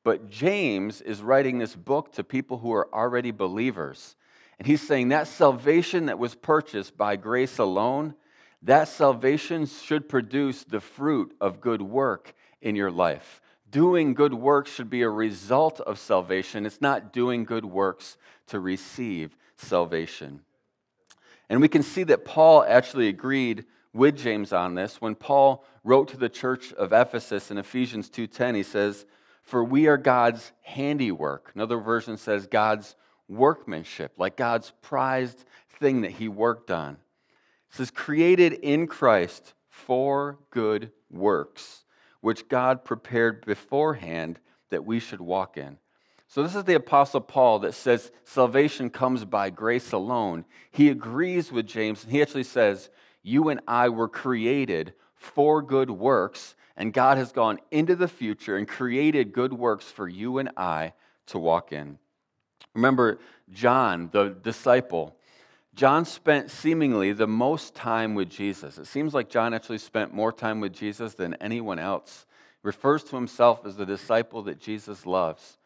But 0.05 0.31
James 0.31 1.01
is 1.01 1.23
writing 1.23 1.59
this 1.59 1.75
book 1.75 2.13
to 2.13 2.25
people 2.25 2.59
who 2.59 2.73
are 2.73 2.93
already 2.95 3.31
believers. 3.31 4.17
He's 4.65 4.81
saying 4.81 5.09
that 5.09 5.29
salvation 5.29 6.07
that 6.07 6.19
was 6.19 6.35
purchased 6.35 6.97
by 6.97 7.17
grace 7.17 7.59
alone, 7.59 8.15
that 8.63 8.89
salvation 8.89 9.67
should 9.67 10.09
produce 10.09 10.65
the 10.65 10.81
fruit 10.81 11.37
of 11.41 11.61
good 11.61 11.83
work 11.83 12.35
in 12.63 12.75
your 12.75 12.91
life. 12.91 13.43
Doing 13.71 14.15
good 14.15 14.33
works 14.33 14.73
should 14.73 14.89
be 14.89 15.03
a 15.03 15.11
result 15.11 15.81
of 15.81 15.99
salvation. 15.99 16.65
It's 16.65 16.81
not 16.81 17.13
doing 17.13 17.45
good 17.45 17.65
works 17.65 18.17
to 18.47 18.59
receive 18.59 19.37
salvation. 19.57 20.41
And 21.51 21.61
we 21.61 21.69
can 21.69 21.83
see 21.83 22.05
that 22.05 22.25
Paul 22.25 22.65
actually 22.67 23.09
agreed 23.09 23.67
with 23.93 24.17
James 24.17 24.53
on 24.53 24.75
this. 24.75 25.01
When 25.01 25.15
Paul 25.15 25.65
wrote 25.83 26.09
to 26.09 26.17
the 26.17 26.29
church 26.29 26.73
of 26.73 26.93
Ephesus 26.93 27.51
in 27.51 27.59
Ephesians 27.59 28.09
2:10, 28.09 28.55
he 28.55 28.63
says, 28.63 29.05
"For 29.43 29.63
we 29.63 29.87
are 29.89 29.99
God's 29.99 30.53
handiwork." 30.63 31.53
Another 31.55 31.79
version 31.79 32.17
says 32.17 32.47
God's 32.47 32.97
workmanship, 33.29 34.13
like 34.17 34.37
God's 34.37 34.73
prized 34.83 35.45
thing 35.79 36.03
that 36.03 36.13
he 36.13 36.29
worked 36.29 36.71
on. 36.71 36.95
It 36.95 37.77
says, 37.77 37.91
created 37.91 38.53
in 38.53 38.87
Christ 38.87 39.55
for 39.69 40.39
good 40.51 40.93
works, 41.11 41.85
which 42.21 42.49
God 42.49 42.85
prepared 42.85 43.45
beforehand 43.45 44.39
that 44.71 44.85
we 44.85 45.01
should 45.01 45.21
walk 45.21 45.57
in. 45.57 45.79
So, 46.27 46.43
this 46.43 46.55
is 46.55 46.65
the 46.65 46.75
Apostle 46.75 47.21
Paul 47.21 47.61
that 47.61 47.75
says 47.75 48.11
salvation 48.25 48.91
comes 48.91 49.25
by 49.25 49.51
grace 49.51 49.93
alone. 49.93 50.45
He 50.73 50.89
agrees 50.89 51.53
with 51.53 51.67
James, 51.67 52.03
and 52.03 52.13
he 52.13 52.23
actually 52.23 52.45
says, 52.45 52.91
You 53.23 53.51
and 53.51 53.61
I 53.69 53.89
were 53.89 54.09
created 54.09 54.95
for 55.15 55.63
good 55.63 55.91
works, 55.91 56.57
and 56.77 56.93
God 56.93 57.19
has 57.19 57.31
gone 57.31 57.61
into 57.71 57.95
the 57.95 58.09
future 58.09 58.57
and 58.57 58.67
created 58.67 59.33
good 59.33 59.53
works 59.53 59.85
for 59.85 60.09
you 60.09 60.39
and 60.39 60.51
I 60.57 60.95
to 61.27 61.39
walk 61.39 61.73
in. 61.73 61.99
Remember 62.75 63.19
John, 63.53 64.09
the 64.13 64.31
disciple. 64.31 65.17
John 65.75 66.05
spent 66.05 66.51
seemingly 66.51 67.13
the 67.13 67.27
most 67.27 67.75
time 67.75 68.15
with 68.15 68.31
Jesus. 68.31 68.79
It 68.79 68.87
seems 68.87 69.13
like 69.13 69.29
John 69.29 69.55
actually 69.55 69.79
spent 69.79 70.15
more 70.15 70.33
time 70.33 70.61
with 70.61 70.73
Jesus 70.73 71.15
than 71.15 71.35
anyone 71.35 71.79
else. 71.79 72.27
He 72.63 72.67
refers 72.69 73.03
to 73.05 73.17
himself 73.17 73.67
as 73.67 73.77
the 73.77 73.87
disciple 73.87 74.43
that 74.43 74.61
Jesus 74.61 75.05
loves. 75.05 75.59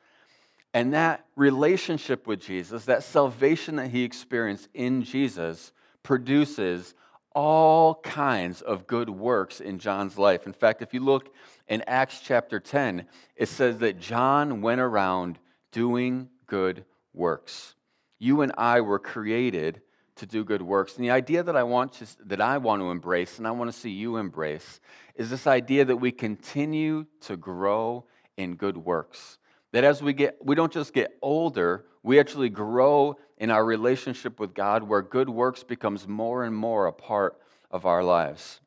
And 0.75 0.95
that 0.95 1.27
relationship 1.37 2.27
with 2.27 2.41
Jesus, 2.41 2.85
that 2.87 3.03
salvation 3.03 3.77
that 3.77 3.89
he 3.89 4.03
experienced 4.05 4.69
in 4.75 5.03
Jesus, 5.03 5.73
produces 6.03 6.95
all 7.35 7.97
kinds 7.97 8.63
of 8.63 8.87
good 8.87 9.11
works 9.11 9.61
in 9.61 9.79
John's 9.79 10.19
life. 10.19 10.47
In 10.47 10.53
fact, 10.53 10.83
if 10.83 10.93
you 10.95 11.01
look 11.01 11.35
in 11.69 11.83
Acts 11.87 12.21
chapter 12.21 12.61
10, 12.61 13.07
it 13.37 13.49
says 13.49 13.79
that 13.79 14.01
John 14.01 14.61
went 14.61 14.81
around 14.81 15.39
doing 15.71 16.29
good 16.47 16.85
works. 17.15 17.75
You 18.19 18.43
and 18.43 18.53
I 18.57 18.81
were 18.81 18.99
created 18.99 19.81
to 20.17 20.27
do 20.27 20.45
good 20.45 20.63
works. 20.63 20.97
And 20.97 21.05
the 21.05 21.11
idea 21.11 21.43
that 21.43 21.57
I 21.57 21.63
want 21.63 21.93
to, 21.95 22.07
that 22.27 22.41
I 22.41 22.59
want 22.59 22.83
to 22.83 22.91
embrace 22.91 23.39
and 23.39 23.47
I 23.47 23.53
want 23.53 23.73
to 23.73 23.79
see 23.79 23.91
you 23.91 24.17
embrace 24.17 24.81
is 25.15 25.31
this 25.31 25.47
idea 25.47 25.85
that 25.85 25.97
we 25.97 26.11
continue 26.13 27.07
to 27.23 27.37
grow 27.37 28.05
in 28.37 28.57
good 28.57 28.77
works. 28.77 29.39
That 29.73 29.85
as 29.85 30.03
we 30.03 30.13
get 30.13 30.39
we 30.43 30.55
don't 30.55 30.73
just 30.73 30.93
get 30.93 31.17
older, 31.23 31.85
we 32.03 32.19
actually 32.19 32.49
grow 32.49 33.19
in 33.39 33.51
our 33.51 33.65
relationship 33.65 34.41
with 34.41 34.55
God 34.55 34.83
where 34.83 35.03
good 35.03 35.29
works 35.29 35.63
becomes 35.63 36.09
more 36.09 36.45
and 36.45 36.55
more 36.55 36.87
a 36.87 36.93
part 36.93 37.39
of 37.71 37.87
our 37.87 38.03
lives. 38.03 38.61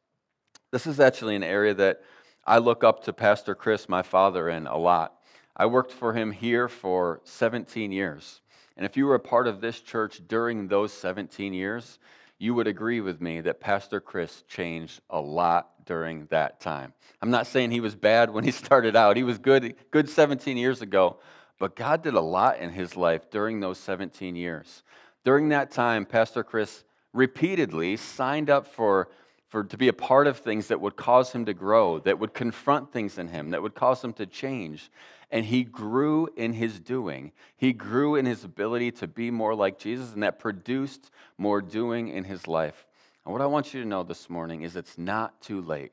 This 0.71 0.88
is 0.88 0.99
actually 0.99 1.36
an 1.36 1.43
area 1.43 1.73
that 1.73 2.01
I 2.45 2.60
look 2.60 2.84
up 2.84 3.04
to 3.04 3.13
Pastor 3.13 3.56
Chris, 3.56 3.89
my 3.89 4.01
father, 4.01 4.49
in 4.49 4.67
a 4.67 4.77
lot. 4.77 5.20
I 5.56 5.66
worked 5.66 5.92
for 5.92 6.14
him 6.14 6.32
here 6.32 6.68
for 6.68 7.22
17 7.24 7.92
years. 7.92 8.42
And 8.78 8.86
if 8.86 8.98
you 8.98 9.06
were 9.06 9.16
a 9.16 9.20
part 9.20 9.48
of 9.48 9.62
this 9.62 9.80
church 9.82 10.22
during 10.28 10.68
those 10.68 10.94
17 10.94 11.54
years, 11.54 12.00
you 12.40 12.56
would 12.56 12.68
agree 12.68 13.02
with 13.02 13.22
me 13.22 13.42
that 13.42 13.60
Pastor 13.60 14.00
Chris 14.00 14.44
changed 14.48 15.02
a 15.10 15.20
lot 15.20 15.86
during 15.86 16.26
that 16.32 16.60
time. 16.60 16.94
I'm 17.22 17.30
not 17.30 17.46
saying 17.46 17.70
he 17.70 17.82
was 17.82 17.96
bad 17.96 18.32
when 18.32 18.44
he 18.44 18.52
started 18.64 18.96
out. 18.96 19.18
He 19.18 19.24
was 19.24 19.38
good 19.38 19.76
good 19.92 20.10
17 20.10 20.58
years 20.58 20.82
ago, 20.82 21.18
But 21.60 21.76
God 21.76 22.02
did 22.02 22.16
a 22.16 22.22
lot 22.22 22.58
in 22.58 22.72
his 22.72 22.96
life 22.96 23.30
during 23.30 23.60
those 23.60 23.78
17 23.78 24.36
years. 24.36 24.82
During 25.24 25.50
that 25.50 25.70
time, 25.70 26.06
Pastor 26.06 26.44
Chris 26.44 26.84
repeatedly 27.14 27.98
signed 27.98 28.50
up 28.50 28.66
for, 28.66 29.10
for 29.52 29.66
to 29.66 29.78
be 29.78 29.90
a 29.90 29.94
part 29.94 30.28
of 30.28 30.38
things 30.38 30.70
that 30.70 30.80
would 30.80 30.96
cause 30.96 31.34
him 31.34 31.44
to 31.46 31.54
grow, 31.54 32.00
that 32.00 32.18
would 32.18 32.34
confront 32.34 32.94
things 32.94 33.18
in 33.18 33.28
him, 33.28 33.50
that 33.50 33.62
would 33.62 33.76
cause 33.76 34.02
him 34.02 34.14
to 34.14 34.26
change. 34.26 34.90
And 35.30 35.46
he 35.46 35.66
grew 35.66 36.30
in 36.38 36.54
his 36.54 36.80
doing. 36.80 37.34
He 37.58 37.74
grew 37.74 38.16
in 38.16 38.26
his 38.26 38.46
ability 38.46 38.92
to 38.94 39.08
be 39.08 39.30
more 39.30 39.54
like 39.54 39.78
Jesus, 39.78 40.14
and 40.14 40.24
that 40.24 40.40
produced 40.40 41.12
more 41.38 41.62
doing 41.62 42.08
in 42.08 42.24
his 42.24 42.48
life. 42.48 42.86
And 43.26 43.34
what 43.34 43.42
I 43.42 43.46
want 43.46 43.74
you 43.74 43.82
to 43.82 43.88
know 43.88 44.04
this 44.04 44.30
morning 44.30 44.62
is 44.62 44.78
it's 44.78 44.98
not 44.98 45.42
too 45.42 45.62
late. 45.62 45.92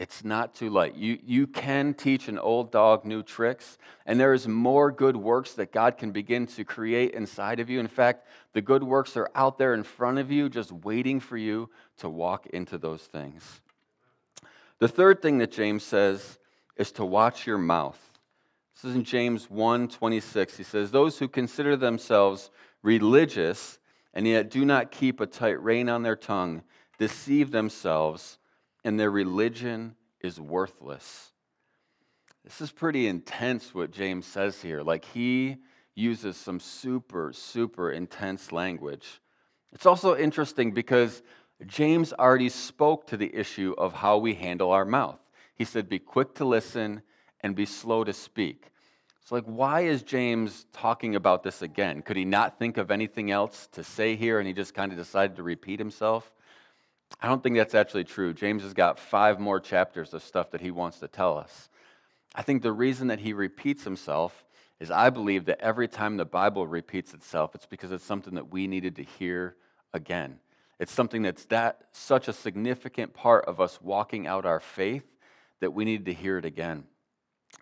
It's 0.00 0.24
not 0.24 0.54
too 0.54 0.70
late. 0.70 0.94
You, 0.94 1.18
you 1.22 1.46
can 1.46 1.92
teach 1.92 2.28
an 2.28 2.38
old 2.38 2.72
dog 2.72 3.04
new 3.04 3.22
tricks, 3.22 3.76
and 4.06 4.18
there 4.18 4.32
is 4.32 4.48
more 4.48 4.90
good 4.90 5.14
works 5.14 5.52
that 5.52 5.72
God 5.72 5.98
can 5.98 6.10
begin 6.10 6.46
to 6.46 6.64
create 6.64 7.12
inside 7.12 7.60
of 7.60 7.68
you. 7.68 7.80
In 7.80 7.86
fact, 7.86 8.26
the 8.54 8.62
good 8.62 8.82
works 8.82 9.14
are 9.18 9.30
out 9.34 9.58
there 9.58 9.74
in 9.74 9.82
front 9.82 10.16
of 10.16 10.30
you, 10.32 10.48
just 10.48 10.72
waiting 10.72 11.20
for 11.20 11.36
you 11.36 11.68
to 11.98 12.08
walk 12.08 12.46
into 12.46 12.78
those 12.78 13.02
things. 13.02 13.60
The 14.78 14.88
third 14.88 15.20
thing 15.20 15.36
that 15.36 15.52
James 15.52 15.84
says 15.84 16.38
is 16.76 16.92
to 16.92 17.04
watch 17.04 17.46
your 17.46 17.58
mouth. 17.58 18.00
This 18.76 18.88
is 18.88 18.96
in 18.96 19.04
James 19.04 19.50
1 19.50 19.88
26. 19.88 20.56
He 20.56 20.62
says, 20.62 20.90
Those 20.90 21.18
who 21.18 21.28
consider 21.28 21.76
themselves 21.76 22.50
religious 22.82 23.78
and 24.14 24.26
yet 24.26 24.50
do 24.50 24.64
not 24.64 24.92
keep 24.92 25.20
a 25.20 25.26
tight 25.26 25.60
rein 25.62 25.90
on 25.90 26.02
their 26.02 26.16
tongue 26.16 26.62
deceive 26.96 27.50
themselves 27.50 28.38
and 28.84 28.98
their 28.98 29.10
religion 29.10 29.94
is 30.20 30.40
worthless. 30.40 31.30
This 32.44 32.60
is 32.60 32.72
pretty 32.72 33.06
intense 33.06 33.74
what 33.74 33.90
James 33.90 34.26
says 34.26 34.60
here. 34.62 34.82
Like 34.82 35.04
he 35.04 35.58
uses 35.94 36.36
some 36.36 36.60
super, 36.60 37.32
super 37.32 37.90
intense 37.90 38.52
language. 38.52 39.20
It's 39.72 39.86
also 39.86 40.16
interesting 40.16 40.72
because 40.72 41.22
James 41.66 42.12
already 42.12 42.48
spoke 42.48 43.06
to 43.08 43.16
the 43.16 43.34
issue 43.34 43.74
of 43.76 43.92
how 43.92 44.18
we 44.18 44.34
handle 44.34 44.72
our 44.72 44.84
mouth. 44.84 45.18
He 45.54 45.64
said, 45.64 45.88
Be 45.88 45.98
quick 45.98 46.34
to 46.36 46.44
listen 46.44 47.02
and 47.40 47.54
be 47.54 47.66
slow 47.66 48.04
to 48.04 48.12
speak. 48.12 48.70
So, 49.24 49.34
like, 49.34 49.44
why 49.44 49.82
is 49.82 50.02
James 50.02 50.66
talking 50.72 51.14
about 51.14 51.42
this 51.42 51.62
again? 51.62 52.02
Could 52.02 52.16
he 52.16 52.24
not 52.24 52.58
think 52.58 52.78
of 52.78 52.90
anything 52.90 53.30
else 53.30 53.68
to 53.72 53.84
say 53.84 54.16
here 54.16 54.38
and 54.38 54.48
he 54.48 54.54
just 54.54 54.74
kind 54.74 54.90
of 54.90 54.98
decided 54.98 55.36
to 55.36 55.42
repeat 55.42 55.78
himself? 55.78 56.32
I 57.20 57.28
don't 57.28 57.42
think 57.42 57.56
that's 57.56 57.74
actually 57.74 58.04
true. 58.04 58.32
James 58.32 58.62
has 58.62 58.74
got 58.74 58.98
five 58.98 59.38
more 59.40 59.60
chapters 59.60 60.14
of 60.14 60.22
stuff 60.22 60.50
that 60.52 60.60
he 60.60 60.70
wants 60.70 61.00
to 61.00 61.08
tell 61.08 61.36
us. 61.38 61.68
I 62.34 62.42
think 62.42 62.62
the 62.62 62.72
reason 62.72 63.08
that 63.08 63.20
he 63.20 63.32
repeats 63.32 63.84
himself 63.84 64.44
is 64.78 64.90
I 64.90 65.10
believe 65.10 65.46
that 65.46 65.60
every 65.60 65.88
time 65.88 66.16
the 66.16 66.24
Bible 66.24 66.66
repeats 66.66 67.12
itself, 67.12 67.54
it's 67.54 67.66
because 67.66 67.92
it's 67.92 68.04
something 68.04 68.34
that 68.34 68.50
we 68.50 68.66
needed 68.66 68.96
to 68.96 69.02
hear 69.02 69.56
again. 69.92 70.38
It's 70.78 70.92
something 70.92 71.22
that's 71.22 71.44
that 71.46 71.82
such 71.92 72.28
a 72.28 72.32
significant 72.32 73.12
part 73.12 73.44
of 73.44 73.60
us 73.60 73.78
walking 73.82 74.26
out 74.26 74.46
our 74.46 74.60
faith 74.60 75.04
that 75.60 75.74
we 75.74 75.84
need 75.84 76.06
to 76.06 76.14
hear 76.14 76.38
it 76.38 76.46
again. 76.46 76.84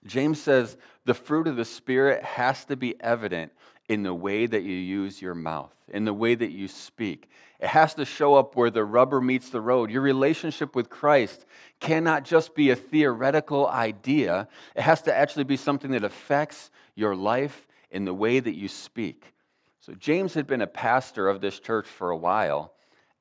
James 0.07 0.41
says 0.41 0.77
the 1.05 1.15
fruit 1.15 1.49
of 1.49 1.57
the 1.57 1.65
Spirit 1.65 2.23
has 2.23 2.65
to 2.67 2.77
be 2.77 2.95
evident 3.01 3.53
in 3.89 4.03
the 4.03 4.15
way 4.15 4.47
that 4.47 4.63
you 4.63 4.75
use 4.75 5.21
your 5.21 5.35
mouth, 5.35 5.75
in 5.89 6.05
the 6.05 6.13
way 6.15 6.35
that 6.35 6.51
you 6.51 6.69
speak. 6.69 7.29
It 7.59 7.69
has 7.69 7.95
to 7.95 8.05
show 8.05 8.35
up 8.35 8.55
where 8.55 8.71
the 8.71 8.85
rubber 8.85 9.21
meets 9.21 9.51
the 9.51 9.61
road. 9.61 9.91
Your 9.91 10.03
relationship 10.03 10.77
with 10.77 10.91
Christ 10.91 11.45
cannot 11.81 12.25
just 12.25 12.55
be 12.55 12.71
a 12.71 12.77
theoretical 12.77 13.67
idea, 13.67 14.47
it 14.77 14.83
has 14.83 15.03
to 15.03 15.17
actually 15.17 15.45
be 15.45 15.57
something 15.57 15.91
that 15.93 16.05
affects 16.05 16.71
your 16.95 17.17
life 17.17 17.67
in 17.91 18.05
the 18.05 18.15
way 18.15 18.39
that 18.39 18.57
you 18.57 18.69
speak. 18.69 19.33
So, 19.81 19.95
James 19.95 20.35
had 20.35 20.47
been 20.47 20.61
a 20.61 20.67
pastor 20.67 21.29
of 21.29 21.41
this 21.41 21.59
church 21.59 21.87
for 21.87 22.11
a 22.11 22.17
while, 22.17 22.75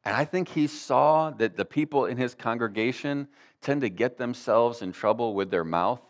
and 0.03 0.15
I 0.15 0.25
think 0.25 0.49
he 0.49 0.67
saw 0.67 1.29
that 1.31 1.55
the 1.55 1.65
people 1.65 2.05
in 2.05 2.17
his 2.17 2.35
congregation 2.35 3.27
tend 3.61 3.81
to 3.81 3.89
get 3.89 4.17
themselves 4.17 4.81
in 4.81 4.91
trouble 4.91 5.33
with 5.33 5.49
their 5.49 5.63
mouth 5.63 6.01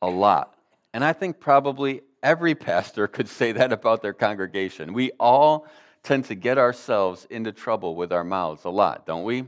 a 0.00 0.08
lot. 0.08 0.54
And 0.94 1.04
I 1.04 1.12
think 1.12 1.38
probably 1.40 2.00
every 2.22 2.54
pastor 2.54 3.06
could 3.06 3.28
say 3.28 3.52
that 3.52 3.72
about 3.72 4.02
their 4.02 4.12
congregation. 4.12 4.92
We 4.92 5.12
all 5.18 5.66
tend 6.02 6.26
to 6.26 6.34
get 6.34 6.58
ourselves 6.58 7.26
into 7.30 7.52
trouble 7.52 7.96
with 7.96 8.12
our 8.12 8.24
mouths 8.24 8.64
a 8.64 8.70
lot, 8.70 9.06
don't 9.06 9.24
we? 9.24 9.46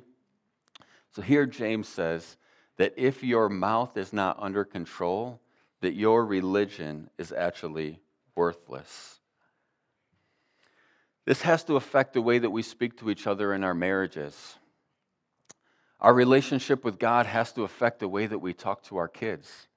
So 1.13 1.23
here 1.23 1.47
James 1.47 1.89
says 1.89 2.37
that 2.77 2.95
if 2.97 3.23
your 3.23 3.49
mouth 3.49 3.97
is 3.97 4.13
not 4.13 4.39
under 4.41 4.65
control, 4.65 5.41
that 5.81 5.95
your 5.95 6.25
religion 6.27 7.11
is 7.17 7.33
actually 7.33 8.01
worthless. 8.35 9.21
This 11.25 11.43
has 11.43 11.63
to 11.65 11.77
affect 11.77 12.15
the 12.15 12.23
way 12.23 12.39
that 12.39 12.51
we 12.51 12.63
speak 12.63 12.99
to 12.99 13.11
each 13.11 13.27
other 13.27 13.53
in 13.53 13.63
our 13.63 13.75
marriages. 13.75 14.57
Our 16.01 16.15
relationship 16.15 16.85
with 16.85 16.99
God 16.99 17.27
has 17.27 17.53
to 17.53 17.63
affect 17.63 18.01
the 18.01 18.09
way 18.09 18.27
that 18.27 18.39
we 18.39 18.53
talk 18.53 18.83
to 18.85 18.97
our 18.97 19.09
kids. 19.09 19.68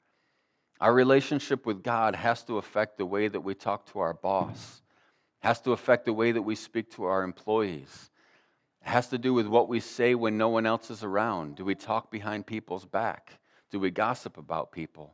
Our 0.81 0.93
relationship 0.95 1.67
with 1.67 1.83
God 1.83 2.15
has 2.15 2.43
to 2.45 2.57
affect 2.57 2.97
the 2.97 3.05
way 3.05 3.27
that 3.27 3.41
we 3.41 3.53
talk 3.53 3.85
to 3.91 3.99
our 3.99 4.15
boss, 4.15 4.81
has 5.41 5.61
to 5.61 5.73
affect 5.73 6.05
the 6.05 6.13
way 6.13 6.31
that 6.31 6.41
we 6.41 6.55
speak 6.55 6.89
to 6.95 7.03
our 7.03 7.21
employees. 7.21 8.09
It 8.83 8.89
has 8.89 9.07
to 9.09 9.19
do 9.19 9.31
with 9.31 9.45
what 9.45 9.69
we 9.69 9.79
say 9.79 10.15
when 10.15 10.39
no 10.39 10.49
one 10.49 10.65
else 10.65 10.89
is 10.89 11.03
around. 11.03 11.55
Do 11.55 11.63
we 11.63 11.75
talk 11.75 12.09
behind 12.09 12.47
people's 12.47 12.83
back? 12.83 13.39
Do 13.69 13.79
we 13.79 13.91
gossip 13.91 14.39
about 14.39 14.71
people? 14.71 15.13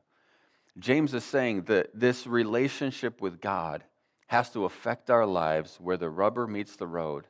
James 0.79 1.13
is 1.13 1.25
saying 1.25 1.63
that 1.63 1.89
this 1.93 2.25
relationship 2.25 3.21
with 3.21 3.41
God 3.41 3.83
has 4.27 4.49
to 4.51 4.63
affect 4.63 5.09
our 5.09 5.25
lives 5.25 5.77
where 5.81 5.97
the 5.97 6.09
rubber 6.09 6.47
meets 6.47 6.77
the 6.77 6.87
road. 6.87 7.25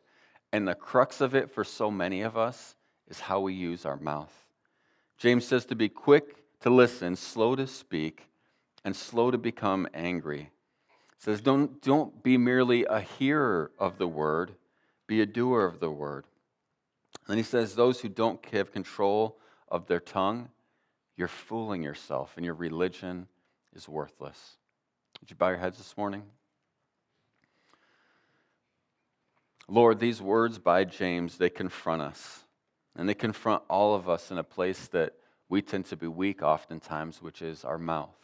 And 0.53 0.67
the 0.67 0.75
crux 0.75 1.21
of 1.21 1.33
it 1.33 1.49
for 1.49 1.63
so 1.63 1.89
many 1.89 2.21
of 2.21 2.37
us 2.37 2.75
is 3.07 3.19
how 3.19 3.39
we 3.39 3.55
use 3.55 3.83
our 3.83 3.97
mouth. 3.97 4.33
James 5.17 5.47
says 5.47 5.65
to 5.65 5.75
be 5.75 5.89
quick 5.89 6.35
to 6.61 6.69
listen, 6.69 7.15
slow 7.15 7.55
to 7.55 7.67
speak, 7.67 8.27
and 8.83 8.95
slow 8.95 9.31
to 9.31 9.37
become 9.37 9.87
angry. 9.93 10.49
It 11.11 11.23
says, 11.23 11.41
don't, 11.41 11.81
don't 11.81 12.23
be 12.23 12.37
merely 12.37 12.85
a 12.85 12.99
hearer 12.99 13.71
of 13.79 13.97
the 13.97 14.07
word, 14.07 14.55
be 15.07 15.21
a 15.21 15.25
doer 15.25 15.65
of 15.65 15.79
the 15.79 15.89
word. 15.89 16.25
And 17.19 17.29
then 17.29 17.37
he 17.37 17.43
says, 17.43 17.75
those 17.75 18.01
who 18.01 18.09
don't 18.09 18.43
have 18.47 18.71
control 18.71 19.37
of 19.69 19.87
their 19.87 19.99
tongue, 19.99 20.49
you're 21.15 21.27
fooling 21.27 21.83
yourself, 21.83 22.33
and 22.35 22.45
your 22.45 22.53
religion 22.53 23.27
is 23.75 23.89
worthless. 23.89 24.57
Would 25.19 25.29
you 25.29 25.35
bow 25.35 25.49
your 25.49 25.57
heads 25.57 25.77
this 25.77 25.97
morning? 25.97 26.23
Lord, 29.67 29.99
these 29.99 30.21
words 30.21 30.59
by 30.59 30.85
James, 30.85 31.37
they 31.37 31.49
confront 31.49 32.01
us. 32.01 32.43
And 32.95 33.07
they 33.07 33.13
confront 33.13 33.63
all 33.69 33.95
of 33.95 34.07
us 34.09 34.31
in 34.31 34.37
a 34.37 34.43
place 34.43 34.87
that 34.87 35.13
we 35.49 35.61
tend 35.61 35.85
to 35.87 35.95
be 35.95 36.07
weak 36.07 36.43
oftentimes, 36.43 37.21
which 37.21 37.41
is 37.41 37.63
our 37.63 37.77
mouth. 37.77 38.15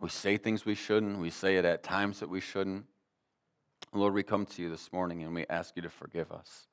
We 0.00 0.08
say 0.08 0.36
things 0.36 0.64
we 0.64 0.74
shouldn't, 0.74 1.18
we 1.18 1.30
say 1.30 1.56
it 1.56 1.64
at 1.64 1.84
times 1.84 2.20
that 2.20 2.28
we 2.28 2.40
shouldn't. 2.40 2.86
Lord, 3.92 4.14
we 4.14 4.22
come 4.22 4.46
to 4.46 4.62
you 4.62 4.68
this 4.68 4.92
morning 4.92 5.22
and 5.22 5.34
we 5.34 5.46
ask 5.48 5.76
you 5.76 5.82
to 5.82 5.90
forgive 5.90 6.32
us. 6.32 6.66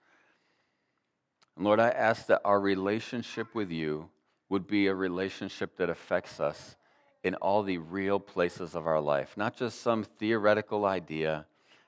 And 1.56 1.66
Lord, 1.66 1.80
I 1.80 1.90
ask 1.90 2.26
that 2.28 2.42
our 2.44 2.60
relationship 2.60 3.54
with 3.54 3.70
you 3.70 4.10
would 4.48 4.66
be 4.66 4.88
a 4.88 4.96
relationship 4.96 5.78
that 5.78 5.90
affects 5.90 6.40
us 6.40 6.76
in 7.24 7.36
all 7.36 7.62
the 7.62 7.78
real 7.78 8.20
places 8.20 8.76
of 8.76 8.88
our 8.88 9.02
life, 9.02 9.36
not 9.38 9.56
just 9.56 9.82
some 9.82 10.04
theoretical 10.04 10.86
idea, 10.86 11.46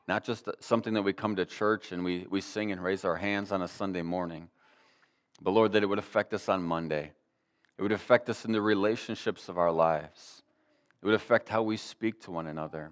not 0.08 0.24
just 0.24 0.47
something 0.60 0.93
that 0.93 1.02
we 1.02 1.13
come 1.13 1.38
to 1.38 1.45
church 1.45 1.91
and 1.91 2.04
we, 2.04 2.28
we 2.30 2.41
sing 2.41 2.71
and 2.71 2.84
raise 2.84 3.04
our 3.06 3.15
hands 3.15 3.52
on 3.52 3.63
a 3.63 3.67
Sunday 3.67 4.02
morning 4.02 4.50
but 5.41 5.51
Lord, 5.51 5.71
that 5.73 5.84
it 5.84 5.88
would 5.88 5.99
affect 5.99 6.34
us 6.34 6.47
on 6.47 6.62
Monday. 6.63 7.12
It 7.77 7.82
would 7.82 7.91
affect 7.91 8.30
us 8.30 8.45
in 8.45 8.51
the 8.51 8.62
relationships 8.62 9.49
of 9.49 9.58
our 9.58 9.71
lives. 9.71 10.43
It 11.01 11.06
would 11.06 11.15
affect 11.15 11.49
how 11.49 11.63
we 11.63 11.77
speak 11.77 12.21
to 12.21 12.32
one 12.32 12.47
another. 12.47 12.91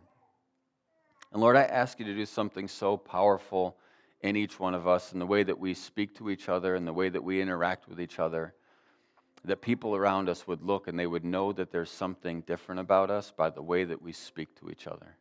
And 1.32 1.42
Lord, 1.42 1.56
I 1.56 1.64
ask 1.64 2.00
you 2.00 2.06
to 2.06 2.16
do 2.16 2.26
something 2.26 2.68
so 2.68 2.98
powerful 2.98 3.78
in 4.22 4.36
each 4.36 4.60
one 4.60 4.74
of 4.74 4.88
us, 4.88 5.14
in 5.14 5.20
the 5.20 5.26
way 5.28 5.44
that 5.44 5.60
we 5.60 5.74
speak 5.74 6.16
to 6.18 6.30
each 6.30 6.50
other, 6.50 6.76
in 6.76 6.86
the 6.86 6.94
way 6.94 7.10
that 7.10 7.24
we 7.24 7.42
interact 7.42 7.88
with 7.88 8.02
each 8.02 8.18
other, 8.18 8.54
that 9.46 9.62
people 9.62 9.96
around 9.96 10.28
us 10.28 10.48
would 10.48 10.64
look 10.64 10.88
and 10.88 11.00
they 11.00 11.08
would 11.08 11.24
know 11.24 11.54
that 11.54 11.72
there's 11.72 11.92
something 11.92 12.42
different 12.42 12.82
about 12.82 13.12
us 13.12 13.32
by 13.32 13.50
the 13.50 13.62
way 13.62 13.84
that 13.84 14.02
we 14.02 14.12
speak 14.12 14.54
to 14.60 14.70
each 14.70 14.88
other. 14.88 15.16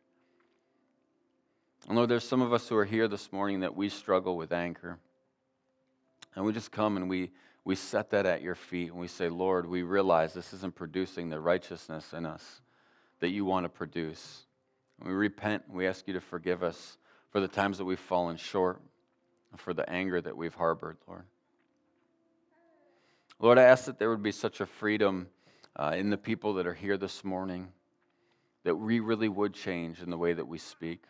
And 1.87 1.95
Lord, 1.95 2.09
there's 2.09 2.27
some 2.27 2.41
of 2.41 2.51
us 2.51 2.67
who 2.67 2.75
are 2.75 2.85
here 2.85 3.07
this 3.07 3.31
morning 3.31 3.61
that 3.61 3.75
we 3.75 3.87
struggle 3.87 4.35
with 4.35 4.51
anger. 4.51 4.97
And 6.35 6.45
we 6.45 6.53
just 6.53 6.71
come 6.71 6.97
and 6.97 7.09
we, 7.09 7.31
we 7.65 7.75
set 7.75 8.11
that 8.11 8.25
at 8.25 8.41
your 8.41 8.55
feet 8.55 8.91
and 8.91 8.99
we 8.99 9.07
say, 9.07 9.29
Lord, 9.29 9.65
we 9.67 9.83
realize 9.83 10.33
this 10.33 10.53
isn't 10.53 10.75
producing 10.75 11.29
the 11.29 11.39
righteousness 11.39 12.13
in 12.13 12.25
us 12.25 12.61
that 13.19 13.29
you 13.29 13.45
want 13.45 13.65
to 13.65 13.69
produce. 13.69 14.45
And 14.99 15.09
we 15.09 15.15
repent 15.15 15.63
and 15.67 15.75
we 15.75 15.87
ask 15.87 16.07
you 16.07 16.13
to 16.13 16.21
forgive 16.21 16.63
us 16.63 16.97
for 17.31 17.39
the 17.39 17.47
times 17.47 17.77
that 17.77 17.85
we've 17.85 17.99
fallen 17.99 18.37
short, 18.37 18.81
for 19.57 19.73
the 19.73 19.89
anger 19.89 20.21
that 20.21 20.37
we've 20.37 20.55
harbored, 20.55 20.97
Lord. 21.07 21.23
Lord, 23.39 23.57
I 23.57 23.63
ask 23.63 23.85
that 23.85 23.99
there 23.99 24.09
would 24.09 24.23
be 24.23 24.31
such 24.31 24.61
a 24.61 24.65
freedom 24.65 25.27
uh, 25.75 25.95
in 25.97 26.09
the 26.09 26.17
people 26.17 26.55
that 26.55 26.67
are 26.67 26.73
here 26.73 26.97
this 26.97 27.23
morning. 27.23 27.69
that 28.63 28.75
we 28.75 28.99
really 28.99 29.29
would 29.29 29.53
change 29.53 30.01
in 30.01 30.09
the 30.09 30.17
way 30.17 30.33
that 30.33 30.47
we 30.47 30.57
speak. 30.57 31.03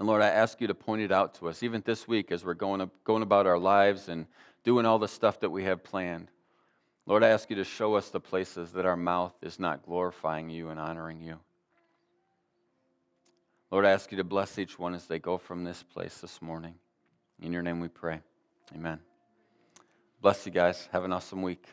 And 0.00 0.08
Lord, 0.08 0.22
I 0.22 0.28
ask 0.28 0.62
you 0.62 0.66
to 0.68 0.74
point 0.74 1.02
it 1.02 1.12
out 1.12 1.34
to 1.34 1.48
us, 1.50 1.62
even 1.62 1.82
this 1.84 2.08
week 2.08 2.32
as 2.32 2.42
we're 2.42 2.54
going, 2.54 2.90
going 3.04 3.22
about 3.22 3.46
our 3.46 3.58
lives 3.58 4.08
and 4.08 4.24
doing 4.64 4.86
all 4.86 4.98
the 4.98 5.06
stuff 5.06 5.40
that 5.40 5.50
we 5.50 5.64
have 5.64 5.84
planned. 5.84 6.30
Lord, 7.04 7.22
I 7.22 7.28
ask 7.28 7.50
you 7.50 7.56
to 7.56 7.64
show 7.64 7.96
us 7.96 8.08
the 8.08 8.18
places 8.18 8.72
that 8.72 8.86
our 8.86 8.96
mouth 8.96 9.34
is 9.42 9.60
not 9.60 9.84
glorifying 9.84 10.48
you 10.48 10.70
and 10.70 10.80
honoring 10.80 11.20
you. 11.20 11.38
Lord, 13.70 13.84
I 13.84 13.90
ask 13.90 14.10
you 14.10 14.16
to 14.16 14.24
bless 14.24 14.58
each 14.58 14.78
one 14.78 14.94
as 14.94 15.04
they 15.04 15.18
go 15.18 15.36
from 15.36 15.64
this 15.64 15.82
place 15.82 16.16
this 16.22 16.40
morning. 16.40 16.76
In 17.42 17.52
your 17.52 17.62
name 17.62 17.78
we 17.78 17.88
pray. 17.88 18.22
Amen. 18.74 19.00
Bless 20.22 20.46
you 20.46 20.52
guys. 20.52 20.88
Have 20.92 21.04
an 21.04 21.12
awesome 21.12 21.42
week. 21.42 21.66